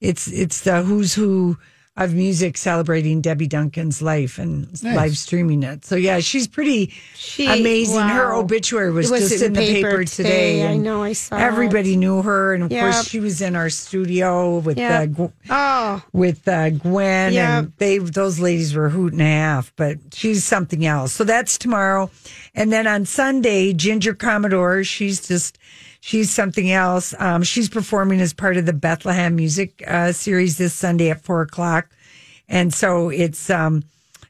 it's 0.00 0.28
it's 0.28 0.62
the 0.62 0.82
who's 0.82 1.14
who 1.14 1.56
of 1.98 2.14
music 2.14 2.56
celebrating 2.56 3.20
Debbie 3.20 3.46
Duncan's 3.48 4.00
life 4.00 4.38
and 4.38 4.68
live 4.82 5.18
streaming 5.18 5.62
it. 5.64 5.84
So 5.84 5.96
yeah, 5.96 6.20
she's 6.20 6.46
pretty 6.46 6.94
She- 7.14 7.46
amazing. 7.46 7.98
Her 8.00 8.32
obituary 8.34 8.92
was, 8.92 9.10
was 9.10 9.28
just 9.28 9.42
in 9.42 9.48
in 9.48 9.52
the 9.54 9.60
the 9.60 9.66
paper 9.74 9.90
paper, 9.90 10.04
today. 10.04 10.52
today. 10.60 10.68
I 10.68 10.76
know, 10.76 11.02
I 11.02 11.12
saw 11.12 11.36
Everybody 11.36 11.96
knew 11.96 12.22
her, 12.22 12.54
and 12.54 12.62
of 12.62 12.70
Yep. 12.72 12.80
course 12.92 13.08
she 13.08 13.18
was 13.20 13.42
in 13.42 13.56
our 13.56 13.68
studio 13.68 14.58
with 14.58 14.78
Yeah. 14.78 15.00
uh, 15.00 15.06
Gw- 15.06 15.32
Oh, 15.50 16.02
with 16.12 16.46
uh, 16.46 16.70
Gwen, 16.70 17.32
Yep. 17.32 17.48
and 17.64 17.72
they 17.78 17.98
those 17.98 18.38
ladies 18.38 18.74
were 18.74 18.86
a 18.86 18.90
hoot 18.90 19.12
and 19.12 19.20
a 19.22 19.24
half. 19.24 19.72
But 19.76 19.98
she's 20.14 20.44
something 20.44 20.86
else. 20.86 21.12
So 21.12 21.24
that's 21.24 21.58
tomorrow, 21.58 22.10
and 22.54 22.72
then 22.72 22.86
on 22.86 23.06
Sunday, 23.06 23.72
Ginger 23.72 24.14
Commodore. 24.14 24.84
She's 24.84 25.26
just 25.26 25.58
she's 26.00 26.30
something 26.30 26.70
else. 26.70 27.14
Um, 27.18 27.42
she's 27.42 27.68
performing 27.68 28.20
as 28.20 28.32
part 28.32 28.56
of 28.56 28.66
the 28.66 28.72
Bethlehem 28.72 29.36
Music 29.36 29.82
uh, 29.86 30.12
Series 30.12 30.58
this 30.58 30.74
Sunday 30.74 31.10
at 31.10 31.22
four 31.22 31.42
o'clock, 31.42 31.88
and 32.48 32.72
so 32.72 33.08
it's 33.08 33.50
um, 33.50 33.82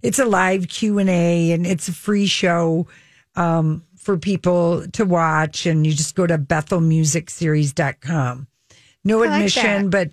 it's 0.02 0.18
a 0.18 0.24
live 0.24 0.68
Q 0.68 0.98
and 0.98 1.10
A, 1.10 1.52
and 1.52 1.66
it's 1.66 1.88
a 1.88 1.92
free 1.92 2.26
show. 2.26 2.86
Um, 3.36 3.84
for 4.08 4.16
people 4.16 4.88
to 4.92 5.04
watch, 5.04 5.66
and 5.66 5.86
you 5.86 5.92
just 5.92 6.14
go 6.14 6.26
to 6.26 6.38
BethelMusicSeries.com. 6.38 8.46
No 9.04 9.18
like 9.18 9.30
admission, 9.32 9.90
that. 9.90 9.92
but 10.08 10.10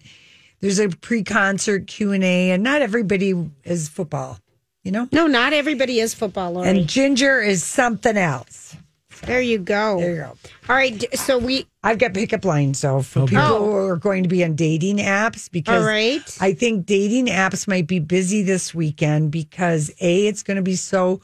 there's 0.59 0.79
a 0.79 0.89
pre-concert 0.89 1.87
Q 1.87 2.11
and 2.11 2.21
A, 2.21 2.51
and 2.51 2.61
not 2.61 2.81
everybody 2.81 3.33
is 3.63 3.87
football, 3.87 4.37
you 4.83 4.91
know. 4.91 5.07
no, 5.13 5.27
not 5.27 5.53
everybody 5.53 6.01
is 6.01 6.13
football, 6.13 6.51
Lori. 6.51 6.67
And 6.67 6.89
Ginger 6.89 7.39
is 7.39 7.63
something 7.63 8.17
else. 8.17 8.75
There 9.21 9.41
you 9.41 9.57
go. 9.59 9.99
There 9.99 10.09
you 10.11 10.21
go. 10.21 10.37
All 10.69 10.75
right. 10.75 11.03
So 11.17 11.37
we, 11.37 11.65
I've 11.83 11.97
got 11.97 12.13
pickup 12.13 12.45
lines 12.45 12.81
though 12.81 13.01
for 13.01 13.25
people 13.25 13.43
Oh. 13.43 13.65
who 13.65 13.75
are 13.75 13.97
going 13.97 14.23
to 14.23 14.29
be 14.29 14.43
on 14.43 14.55
dating 14.55 14.97
apps 14.97 15.49
because 15.51 15.81
all 15.83 15.87
right. 15.87 16.37
I 16.41 16.53
think 16.53 16.85
dating 16.85 17.27
apps 17.27 17.67
might 17.67 17.87
be 17.87 17.99
busy 17.99 18.43
this 18.43 18.73
weekend 18.73 19.31
because 19.31 19.89
a 20.01 20.27
it's 20.27 20.43
going 20.43 20.57
to 20.57 20.63
be 20.63 20.75
so 20.75 21.21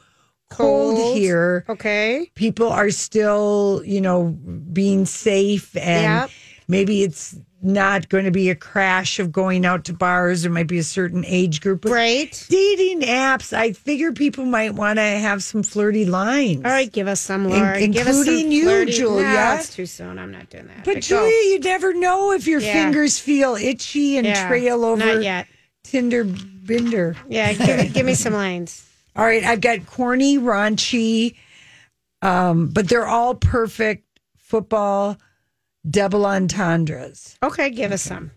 cold, 0.50 0.96
Cold. 0.96 1.16
here. 1.16 1.64
Okay. 1.68 2.30
People 2.34 2.68
are 2.68 2.90
still, 2.90 3.82
you 3.84 4.00
know, 4.00 4.24
being 4.72 5.06
safe 5.06 5.74
and 5.76 6.22
Yep. 6.22 6.30
maybe 6.68 7.02
it's 7.02 7.36
not 7.62 8.08
going 8.08 8.24
to 8.24 8.30
be 8.30 8.50
a 8.50 8.54
crash 8.54 9.18
of 9.20 9.30
going 9.30 9.64
out 9.64 9.84
to 9.84 9.92
bars. 9.92 10.42
There 10.42 10.50
might 10.50 10.66
be 10.66 10.78
a 10.78 10.82
certain 10.84 11.24
age 11.24 11.60
group. 11.60 11.82
But 11.82 11.92
Right. 11.92 12.46
dating 12.48 13.02
apps, 13.02 13.52
I 13.52 13.72
figure 13.72 14.12
people 14.12 14.44
might 14.44 14.74
want 14.74 14.98
to 14.98 15.02
have 15.02 15.42
some 15.44 15.62
flirty 15.62 16.04
lines. 16.04 16.62
All 16.64 16.70
right. 16.70 16.90
Give 16.90 17.06
us 17.06 17.20
some, 17.20 17.46
In- 17.46 17.50
Lori. 17.52 17.86
give 17.88 18.06
us 18.06 18.14
some 18.16 18.20
including 18.28 18.52
you, 18.52 18.64
flirty- 18.64 18.92
Julia. 18.92 19.26
No, 19.28 19.54
it's 19.58 19.74
too 19.74 19.86
soon. 19.86 20.18
I'm 20.18 20.32
not 20.32 20.50
doing 20.50 20.66
that. 20.66 20.84
But 20.84 20.94
go. 20.96 21.00
Julia, 21.00 21.50
you 21.52 21.60
never 21.60 21.94
know 21.94 22.32
if 22.32 22.46
your 22.46 22.60
Yeah. 22.60 22.72
fingers 22.72 23.18
feel 23.18 23.54
itchy 23.54 24.16
and 24.18 24.26
Yeah, 24.26 24.48
trail 24.48 24.84
over 24.84 25.04
Not 25.14 25.22
yet. 25.22 25.46
Tinder 25.84 26.24
binder. 26.24 27.16
Yeah. 27.28 27.52
Give, 27.52 27.76
me- 27.78 27.88
give 27.88 28.06
me 28.06 28.14
some 28.14 28.32
lines. 28.32 28.82
All 29.16 29.24
right, 29.24 29.44
I've 29.44 29.60
got 29.60 29.84
corny, 29.86 30.38
raunchy, 30.38 31.34
um, 32.22 32.68
but 32.68 32.88
they're 32.88 33.06
all 33.06 33.34
perfect 33.34 34.04
football 34.38 35.18
double 35.88 36.24
entendres. 36.26 37.36
Okay, 37.42 37.70
give 37.70 37.92
us 37.92 38.02
some. 38.02 38.30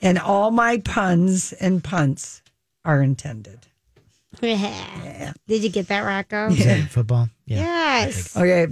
And 0.00 0.18
all 0.18 0.50
my 0.50 0.78
puns 0.78 1.52
and 1.52 1.82
punts 1.82 2.42
are 2.84 3.00
intended. 3.02 3.60
Did 4.40 5.34
you 5.62 5.68
get 5.68 5.88
that, 5.88 6.00
Rocco? 6.00 6.48
Is 6.52 6.64
that 6.64 6.88
football? 6.88 7.28
Yeah. 7.46 7.58
Yes. 7.60 8.36
Okay. 8.36 8.62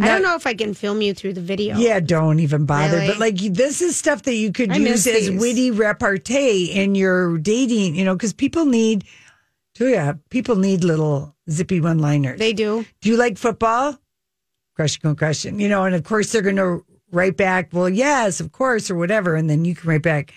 I 0.00 0.06
don't 0.08 0.22
Now- 0.22 0.30
know 0.30 0.36
if 0.36 0.46
I 0.46 0.54
can 0.54 0.74
film 0.74 1.00
you 1.00 1.14
through 1.14 1.34
the 1.34 1.40
video. 1.40 1.76
Yeah, 1.78 2.00
don't 2.00 2.40
even 2.40 2.66
bother. 2.66 2.96
Really? 2.96 3.06
But 3.06 3.18
like 3.20 3.36
this 3.38 3.80
is 3.80 3.96
stuff 3.96 4.22
that 4.24 4.34
you 4.34 4.50
could 4.52 4.72
I 4.72 4.76
use 4.76 4.88
miss 4.90 5.06
as 5.06 5.28
these. 5.28 5.40
witty 5.40 5.70
repartee 5.70 6.72
in 6.72 6.96
your 6.96 7.38
dating, 7.38 7.94
you 7.94 8.04
know, 8.04 8.14
because 8.16 8.32
people 8.32 8.64
need, 8.66 9.04
oh 9.80 9.86
yeah, 9.86 10.14
people 10.30 10.56
need 10.56 10.82
little 10.82 11.36
zippy 11.48 11.80
one 11.80 12.00
liners. 12.00 12.40
They 12.40 12.52
do. 12.52 12.84
Do 13.00 13.08
you 13.08 13.16
like 13.16 13.38
football? 13.38 13.96
Question, 14.76 15.14
question. 15.16 15.58
You 15.58 15.68
know, 15.68 15.84
and 15.84 15.94
of 15.94 16.04
course 16.04 16.32
they're 16.32 16.42
going 16.42 16.56
to 16.56 16.84
write 17.12 17.36
back, 17.36 17.68
well, 17.72 17.88
yes, 17.88 18.40
of 18.40 18.52
course, 18.52 18.90
or 18.90 18.96
whatever. 18.96 19.34
And 19.34 19.48
then 19.48 19.64
you 19.64 19.74
can 19.74 19.88
write 19.88 20.02
back, 20.02 20.34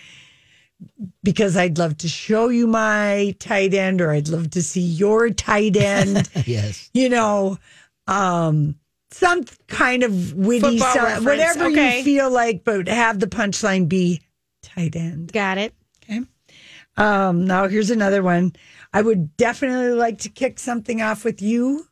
because 1.24 1.58
I'd 1.58 1.77
love 1.77 1.98
to 1.98 2.08
show 2.08 2.50
you 2.50 2.67
my 2.67 3.36
tight 3.39 3.74
end, 3.74 4.00
or 4.00 4.12
I'd 4.12 4.27
love 4.27 4.51
to 4.51 4.62
see 4.62 4.82
your 4.82 5.29
tight 5.29 5.75
end. 5.75 6.29
Yes. 6.46 6.89
you 6.94 7.10
know, 7.10 7.58
um, 8.06 8.75
some 9.12 9.46
kind 9.67 10.03
of 10.03 10.34
witty, 10.34 10.77
Football 10.77 10.94
so- 10.94 11.03
reference, 11.03 11.25
whatever 11.25 11.65
okay. 11.65 11.98
you 11.98 12.03
feel 12.03 12.29
like, 12.29 12.63
but 12.63 12.88
have 12.88 13.20
the 13.20 13.27
punchline 13.27 13.89
be 13.89 14.22
tight 14.62 14.96
end. 14.96 15.34
Got 15.34 15.58
it. 15.58 15.74
Okay. 16.03 16.22
Um, 16.96 17.46
now 17.46 17.67
here's 17.67 17.89
another 17.91 18.24
one. 18.24 18.53
I 18.94 19.01
would 19.01 19.36
definitely 19.38 19.91
like 19.91 20.20
to 20.20 20.29
kick 20.29 20.60
something 20.60 21.01
off 21.01 21.24
with 21.24 21.41
you 21.41 21.88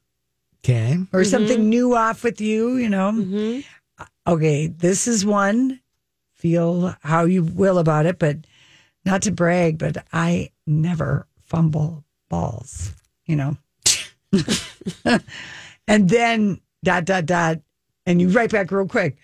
Okay. 0.65 0.93
or 1.13 1.21
mm-hmm. 1.21 1.29
something 1.29 1.69
new 1.69 1.95
off 1.95 2.23
with 2.23 2.41
you, 2.41 2.77
you 2.77 2.89
know. 2.89 3.11
Mm-hmm. 3.11 3.59
Okay, 4.27 4.67
this 4.67 5.07
is 5.07 5.23
one. 5.23 5.79
Feel 6.33 6.95
how 7.01 7.25
you 7.25 7.43
will 7.43 7.77
about 7.77 8.07
it, 8.07 8.17
but 8.17 8.37
not 9.05 9.21
to 9.23 9.31
brag, 9.31 9.77
but 9.77 10.03
I 10.11 10.49
never 10.65 11.27
fumble 11.45 12.03
balls, 12.29 12.93
you 13.27 13.35
know. 13.35 13.57
and 15.87 16.09
then 16.09 16.59
dot 16.83 17.05
dot 17.05 17.27
dot, 17.27 17.59
and 18.07 18.19
you 18.19 18.29
write 18.29 18.51
back 18.51 18.71
real 18.71 18.87
quick, 18.87 19.17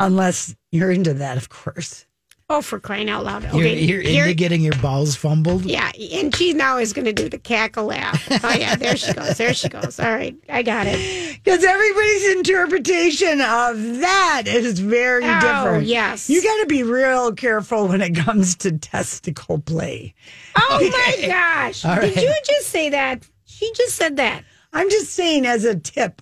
unless 0.00 0.56
you're 0.72 0.90
into 0.90 1.14
that, 1.14 1.36
of 1.36 1.48
course. 1.48 2.04
Oh, 2.52 2.60
for 2.60 2.80
crying 2.80 3.08
out 3.08 3.24
loud. 3.24 3.44
You're, 3.44 3.52
Okay. 3.54 3.78
you're 3.84 4.00
into 4.02 4.34
getting 4.34 4.60
your 4.60 4.74
balls 4.82 5.14
fumbled. 5.14 5.64
yeah, 5.64 5.92
and 6.12 6.34
she 6.34 6.52
now 6.52 6.78
is 6.78 6.92
going 6.92 7.04
to 7.04 7.12
do 7.12 7.28
the 7.28 7.38
cackle 7.38 7.84
laugh. 7.84 8.26
Oh, 8.42 8.50
yeah, 8.52 8.74
there 8.74 8.96
she 8.96 9.12
goes. 9.12 9.38
There 9.38 9.54
she 9.54 9.68
goes. 9.68 10.00
All 10.00 10.10
right, 10.10 10.34
I 10.48 10.62
got 10.64 10.86
it. 10.88 11.38
Because 11.44 11.62
everybody's 11.62 12.36
interpretation 12.36 13.40
of 13.40 14.00
that 14.00 14.42
is 14.46 14.80
very 14.80 15.24
Oh, 15.24 15.40
different. 15.40 15.86
yes. 15.86 16.28
You 16.28 16.42
got 16.42 16.60
to 16.62 16.66
be 16.66 16.82
real 16.82 17.32
careful 17.32 17.86
when 17.86 18.00
it 18.00 18.16
comes 18.16 18.56
to 18.56 18.76
testicle 18.78 19.60
play. 19.60 20.14
Oh, 20.56 20.78
my 20.92 21.26
gosh. 21.28 21.82
Did 21.82 22.16
you 22.16 22.34
just 22.44 22.68
say 22.68 22.90
that? 22.90 23.28
She 23.44 23.70
just 23.76 23.94
said 23.94 24.16
that. 24.16 24.42
I'm 24.72 24.90
just 24.90 25.12
saying 25.12 25.46
as 25.46 25.64
a 25.64 25.76
tip. 25.78 26.20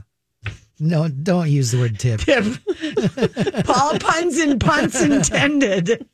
No, 0.81 1.09
don't 1.09 1.51
use 1.51 1.73
the 1.73 1.79
word 1.79 1.99
tip. 1.99 2.21
Tip. 2.21 2.45
Paul 3.65 3.99
puns 3.99 4.39
and 4.39 4.61
punts 4.61 5.01
intended. 5.03 6.07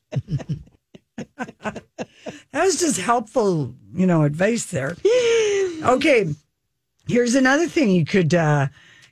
that 1.16 1.82
was 2.52 2.78
just 2.80 3.00
helpful, 3.00 3.74
you 3.94 4.06
know, 4.06 4.22
advice 4.22 4.66
there. 4.66 4.96
Okay. 5.82 6.34
Here's 7.06 7.34
another 7.34 7.66
thing 7.68 7.90
you 7.90 8.04
could 8.04 8.34
uh 8.34 8.68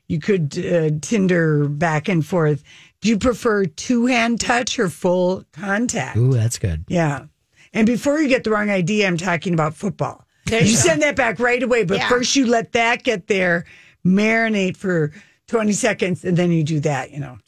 you 0.09 0.19
could 0.19 0.57
uh, 0.59 0.91
Tinder 1.01 1.69
back 1.69 2.09
and 2.09 2.25
forth. 2.25 2.63
Do 3.01 3.09
you 3.09 3.19
prefer 3.19 3.65
two 3.65 4.07
hand 4.07 4.41
touch 4.41 4.79
or 4.79 4.89
full 4.89 5.45
contact? 5.53 6.17
Ooh, 6.17 6.33
that's 6.33 6.59
good. 6.59 6.85
Yeah. 6.89 7.27
And 7.73 7.87
before 7.87 8.21
you 8.21 8.29
get 8.29 8.45
the 8.45 8.51
wrong 8.51 8.71
idea, 8.71 9.07
I'm 9.07 9.17
talking 9.17 9.55
about 9.55 9.75
football. 9.75 10.25
There 10.47 10.61
you 10.63 10.71
you 10.71 10.77
send 10.77 11.03
that 11.03 11.17
back 11.17 11.39
right 11.39 11.63
away, 11.63 11.85
but 11.85 11.99
Yeah. 11.99 12.09
first 12.09 12.37
you 12.37 12.47
let 12.47 12.73
that 12.73 13.03
get 13.05 13.27
there, 13.29 13.65
marinate 14.05 14.77
for 14.77 15.13
20 15.53 15.73
seconds, 15.73 16.25
and 16.25 16.37
then 16.37 16.51
you 16.51 16.65
do 16.65 16.81
that, 16.81 17.11
you 17.13 17.21
know. 17.21 17.39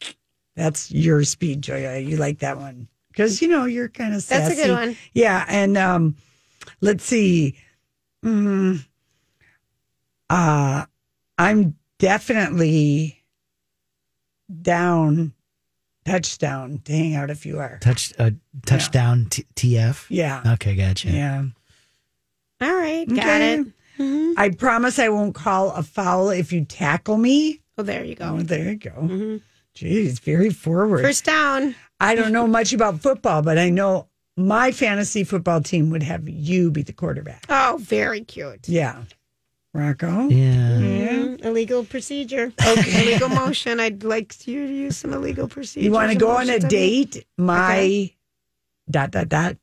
That's 0.55 0.91
your 0.91 1.23
speed, 1.23 1.61
Joya. 1.63 1.97
You 1.99 2.17
like 2.17 2.39
that 2.39 2.57
one. 2.57 2.87
Because, 3.09 3.41
you 3.41 3.47
know, 3.47 3.65
you're 3.65 3.89
kind 3.89 4.13
of 4.13 4.21
sassy. 4.21 4.55
That's 4.55 4.59
a 4.59 4.63
good 4.67 4.71
one. 4.73 4.97
Yeah. 5.13 5.43
And 5.49 5.75
um, 5.77 6.15
let's 6.81 7.03
see. 7.03 7.57
Mm, 8.23 8.85
uh, 10.29 10.85
I'm 11.37 11.75
definitely 11.97 13.23
down, 14.61 15.33
touchdown 16.05 16.81
to 16.85 16.93
hang 16.93 17.15
out 17.15 17.29
if 17.31 17.45
you 17.45 17.59
are. 17.59 17.79
Touch 17.81 18.13
uh, 18.19 18.31
touchdown 18.67 19.27
t- 19.29 19.45
TF. 19.55 20.05
Yeah. 20.09 20.43
Okay, 20.53 20.75
gotcha. 20.75 21.09
Yeah. 21.09 21.43
All 22.61 22.73
right, 22.75 23.07
got 23.09 23.17
Okay. 23.41 23.63
it. 23.97 24.33
I 24.37 24.49
promise 24.49 24.99
I 24.99 25.09
won't 25.09 25.33
call 25.35 25.71
a 25.71 25.81
foul 25.83 26.29
if 26.29 26.51
you 26.53 26.65
tackle 26.65 27.17
me. 27.17 27.61
Oh, 27.77 27.83
there 27.83 28.03
you 28.03 28.15
Oh, 28.21 28.37
go. 28.37 28.43
there 28.43 28.69
you 28.71 28.75
go. 28.77 29.39
Jeez, 29.75 30.19
very 30.21 30.49
forward. 30.49 31.03
First 31.03 31.25
down. 31.25 31.75
I 31.99 32.15
don't 32.15 32.31
know 32.31 32.47
much 32.47 32.71
about 32.73 33.01
football, 33.01 33.41
but 33.41 33.57
I 33.57 33.69
know 33.69 34.07
my 34.37 34.71
fantasy 34.71 35.23
football 35.23 35.61
team 35.61 35.89
would 35.89 36.03
have 36.03 36.27
you 36.29 36.71
be 36.71 36.83
the 36.83 36.93
quarterback. 36.93 37.45
Oh, 37.49 37.77
very 37.81 38.21
cute. 38.21 38.69
Yeah. 38.69 39.03
Rocco? 39.73 40.29
Yeah. 40.29 40.79
Mm, 40.79 41.43
illegal 41.43 41.83
procedure. 41.83 42.53
Okay. 42.65 43.03
illegal 43.03 43.27
motion. 43.29 43.81
I'd 43.81 44.03
like 44.05 44.47
you 44.47 44.67
to 44.67 44.73
use 44.73 44.97
some 44.97 45.13
illegal 45.13 45.49
procedure. 45.49 45.83
You 45.83 45.91
want 45.91 46.11
to 46.13 46.17
go 46.17 46.31
on 46.31 46.49
a 46.49 46.59
date? 46.59 47.25
My 47.37 47.77
Okay. 47.79 48.15
dot, 48.89 49.11
dot, 49.11 49.27
dot 49.27 49.57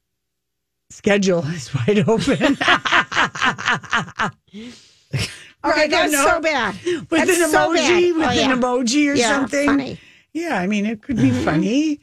schedule 0.91 1.45
is 1.47 1.75
wide 1.75 2.07
open. 2.07 2.59
Okay, 5.65 5.87
that's 5.89 6.13
so 6.13 6.41
bad. 6.41 6.75
With 6.85 7.09
That's 7.11 7.41
an 7.41 7.51
so 7.51 7.71
emoji, 7.71 7.77
bad. 7.77 8.17
with 8.17 8.27
Oh, 8.27 8.31
yeah. 8.33 8.53
an 8.53 8.61
emoji 8.61 9.11
or 9.11 9.15
Yeah, 9.15 9.29
something. 9.29 9.67
funny. 9.67 9.99
Yeah, 10.33 10.59
I 10.59 10.67
mean, 10.67 10.87
it 10.87 11.03
could 11.03 11.17
be 11.17 11.31
mm-hmm. 11.31 11.45
funny. 11.45 12.01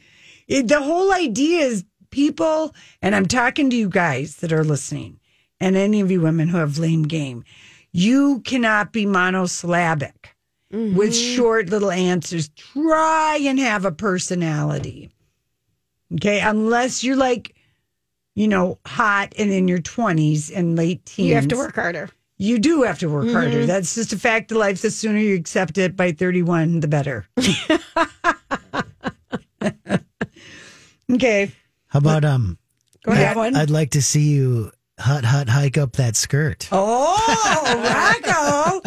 It, 0.48 0.68
the 0.68 0.80
whole 0.80 1.12
idea 1.12 1.60
is 1.66 1.84
people, 2.10 2.74
and 3.02 3.14
I'm 3.14 3.26
talking 3.26 3.68
to 3.70 3.76
you 3.76 3.88
guys 3.88 4.36
that 4.36 4.52
are 4.52 4.64
listening, 4.64 5.20
and 5.60 5.76
any 5.76 6.00
of 6.00 6.10
you 6.10 6.20
women 6.20 6.48
who 6.48 6.56
have 6.58 6.78
lame 6.78 7.02
game, 7.02 7.44
you 7.92 8.40
cannot 8.40 8.92
be 8.92 9.04
monosyllabic 9.04 10.34
with 10.70 11.12
mm-hmm. 11.12 11.36
short 11.36 11.68
little 11.68 11.90
answers. 11.90 12.48
Try 12.50 13.38
and 13.42 13.58
have 13.58 13.84
a 13.84 13.92
personality. 13.92 15.10
Okay, 16.14 16.40
unless 16.40 17.04
you're 17.04 17.16
like, 17.16 17.54
you 18.34 18.48
know, 18.48 18.78
hot 18.86 19.32
and 19.38 19.50
in 19.52 19.68
your 19.68 19.78
20s 19.78 20.50
and 20.54 20.76
late 20.76 21.04
teens. 21.04 21.28
You 21.28 21.34
have 21.34 21.48
to 21.48 21.56
work 21.56 21.74
harder. 21.74 22.10
You 22.42 22.58
do 22.58 22.84
have 22.84 22.98
to 23.00 23.08
work 23.10 23.26
Mm-hmm. 23.26 23.34
harder. 23.34 23.66
That's 23.66 23.94
just 23.94 24.14
a 24.14 24.18
fact 24.18 24.50
of 24.50 24.56
life. 24.56 24.80
The 24.80 24.90
sooner 24.90 25.18
you 25.18 25.34
accept 25.36 25.76
it 25.76 25.94
by 25.94 26.12
31, 26.12 26.80
the 26.80 26.88
better. 26.88 27.26
okay. 31.12 31.50
How 31.88 31.98
about 31.98 32.24
um? 32.24 32.58
Go 33.04 33.12
ahead. 33.12 33.36
One. 33.36 33.56
I'd 33.56 33.70
like 33.70 33.90
to 33.90 34.02
see 34.02 34.30
you 34.30 34.70
hut 34.98 35.24
hut 35.24 35.48
hike 35.48 35.78
up 35.78 35.92
that 35.92 36.16
skirt. 36.16 36.68
Oh, 36.72 37.16
Rocco. 37.66 38.80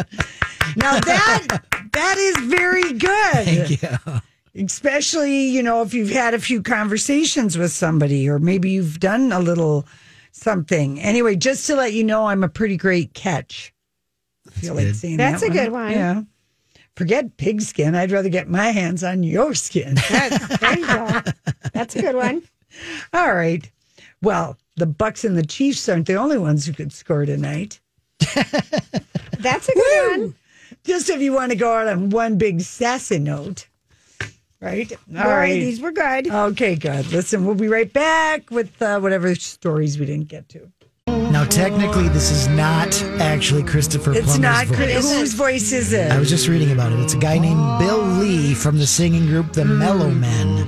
now 0.76 1.00
that 1.00 1.62
that 1.92 2.18
is 2.18 2.36
very 2.46 2.92
good. 2.94 3.82
Yeah. 3.82 4.20
Especially, 4.56 5.46
you 5.48 5.62
know, 5.62 5.82
if 5.82 5.94
you've 5.94 6.10
had 6.10 6.32
a 6.34 6.38
few 6.38 6.62
conversations 6.62 7.58
with 7.58 7.72
somebody 7.72 8.28
or 8.28 8.38
maybe 8.38 8.70
you've 8.70 9.00
done 9.00 9.32
a 9.32 9.40
little 9.40 9.84
something. 10.34 11.00
Anyway, 11.00 11.36
just 11.36 11.66
to 11.68 11.76
let 11.76 11.92
you 11.92 12.04
know, 12.04 12.26
I'm 12.26 12.44
a 12.44 12.48
pretty 12.48 12.76
great 12.76 13.14
catch. 13.14 13.72
I 14.46 14.50
feel 14.50 14.74
like 14.74 14.84
good. 14.86 14.96
saying 14.96 15.16
That's 15.16 15.40
that 15.42 15.50
a 15.50 15.52
good 15.52 15.72
one. 15.72 15.92
Yeah. 15.92 16.22
Forget 16.96 17.36
pig 17.38 17.60
skin. 17.62 17.94
I'd 17.94 18.12
rather 18.12 18.28
get 18.28 18.48
my 18.48 18.70
hands 18.70 19.02
on 19.02 19.22
your 19.22 19.54
skin. 19.54 19.94
That- 20.10 20.58
there 20.60 20.78
you 20.78 20.86
go. 20.86 21.52
That's 21.72 21.96
a 21.96 22.00
good 22.02 22.14
one. 22.16 22.42
All 23.12 23.34
right. 23.34 23.68
Well, 24.22 24.56
the 24.76 24.86
Bucks 24.86 25.24
and 25.24 25.36
the 25.36 25.46
Chiefs 25.46 25.88
aren't 25.88 26.06
the 26.06 26.14
only 26.14 26.38
ones 26.38 26.66
who 26.66 26.72
could 26.72 26.92
score 26.92 27.24
tonight. 27.26 27.80
That's 28.18 29.68
a 29.68 29.74
good 29.74 30.20
one. 30.20 30.34
Just 30.84 31.08
if 31.10 31.20
you 31.20 31.32
want 31.32 31.50
to 31.52 31.56
go 31.56 31.72
out 31.72 31.88
on 31.88 32.10
one 32.10 32.36
big 32.38 32.60
sassy 32.60 33.18
note. 33.18 33.68
Right? 34.64 34.90
All 35.18 35.28
right, 35.28 35.60
these 35.60 35.80
were 35.80 35.92
good. 35.92 36.28
Okay, 36.30 36.74
good. 36.74 37.12
Listen, 37.12 37.44
we'll 37.44 37.54
be 37.54 37.68
right 37.68 37.92
back 37.92 38.50
with 38.50 38.80
uh, 38.80 38.98
whatever 38.98 39.34
stories 39.34 39.98
we 39.98 40.06
didn't 40.06 40.28
get 40.28 40.48
to. 40.50 40.70
Now, 41.06 41.44
technically, 41.44 42.08
this 42.08 42.30
is 42.30 42.48
not 42.48 43.00
actually 43.20 43.62
Christopher 43.62 44.12
It's 44.12 44.20
Plummer's 44.24 44.38
not 44.40 44.66
voice. 44.68 44.76
Chris- 44.76 45.12
whose 45.18 45.34
voice 45.34 45.72
is 45.72 45.92
it? 45.92 46.10
I 46.10 46.18
was 46.18 46.30
just 46.30 46.48
reading 46.48 46.72
about 46.72 46.92
it. 46.92 47.00
It's 47.00 47.12
a 47.12 47.18
guy 47.18 47.38
named 47.38 47.60
Bill 47.78 48.00
Lee 48.00 48.54
from 48.54 48.78
the 48.78 48.86
singing 48.86 49.26
group 49.26 49.52
The 49.52 49.64
Mellomen. 49.64 50.66